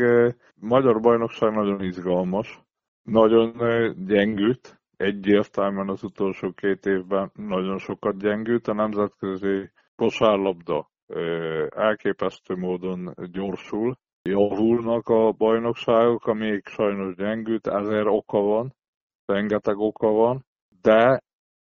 [0.54, 2.61] magyar bajnokság nagyon izgalmas,
[3.02, 3.52] nagyon
[4.07, 10.90] gyengült, egyértelműen az utolsó két évben nagyon sokat gyengült, a nemzetközi kosárlabda
[11.68, 18.74] elképesztő módon gyorsul, javulnak a bajnokságok, amik sajnos gyengült, ezért oka van,
[19.24, 20.46] rengeteg oka van,
[20.82, 21.22] de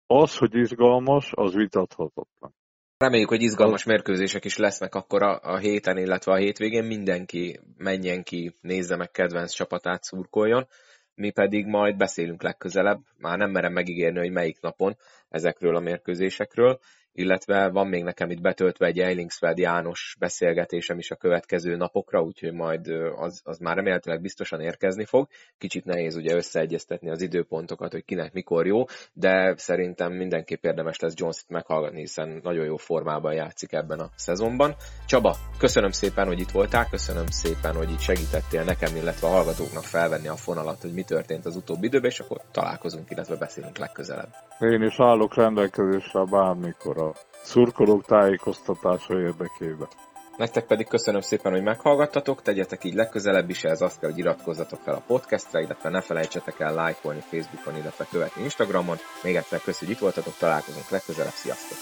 [0.07, 2.53] az, hogy izgalmas, az vitathatatlan.
[3.03, 6.83] Reméljük, hogy izgalmas mérkőzések is lesznek akkor a, a héten, illetve a hétvégén.
[6.83, 10.67] Mindenki menjen ki, nézze meg kedvenc csapatát, szurkoljon.
[11.15, 14.97] Mi pedig majd beszélünk legközelebb, már nem merem megígérni, hogy melyik napon
[15.29, 16.79] ezekről a mérkőzésekről,
[17.13, 22.53] illetve van még nekem itt betöltve egy Eilingsfeld János beszélgetésem is a következő napokra, úgyhogy
[22.53, 25.27] majd az, az már remélhetőleg biztosan érkezni fog.
[25.57, 28.83] Kicsit nehéz ugye összeegyeztetni az időpontokat, hogy kinek mikor jó,
[29.13, 34.75] de szerintem mindenképp érdemes lesz Jones-t meghallgatni, hiszen nagyon jó formában játszik ebben a szezonban.
[35.07, 39.83] Csaba, köszönöm szépen, hogy itt voltál, köszönöm szépen, hogy itt segítettél nekem, illetve a hallgatóknak
[39.83, 44.29] felvenni a fonalat, hogy mi történt az utóbbi időben, és akkor találkozunk, illetve beszélünk legközelebb.
[44.59, 49.87] Én is állok rendelkezésre bármikor a szurkolók tájékoztatása érdekében.
[50.37, 54.79] Nektek pedig köszönöm szépen, hogy meghallgattatok, tegyetek így legközelebb is, ez azt kell, hogy iratkozzatok
[54.79, 58.97] fel a podcastra, illetve ne felejtsetek el lájkolni Facebookon, illetve követni Instagramon.
[59.23, 61.77] Még egyszer köszönjük, hogy itt voltatok, találkozunk legközelebb, sziasztok!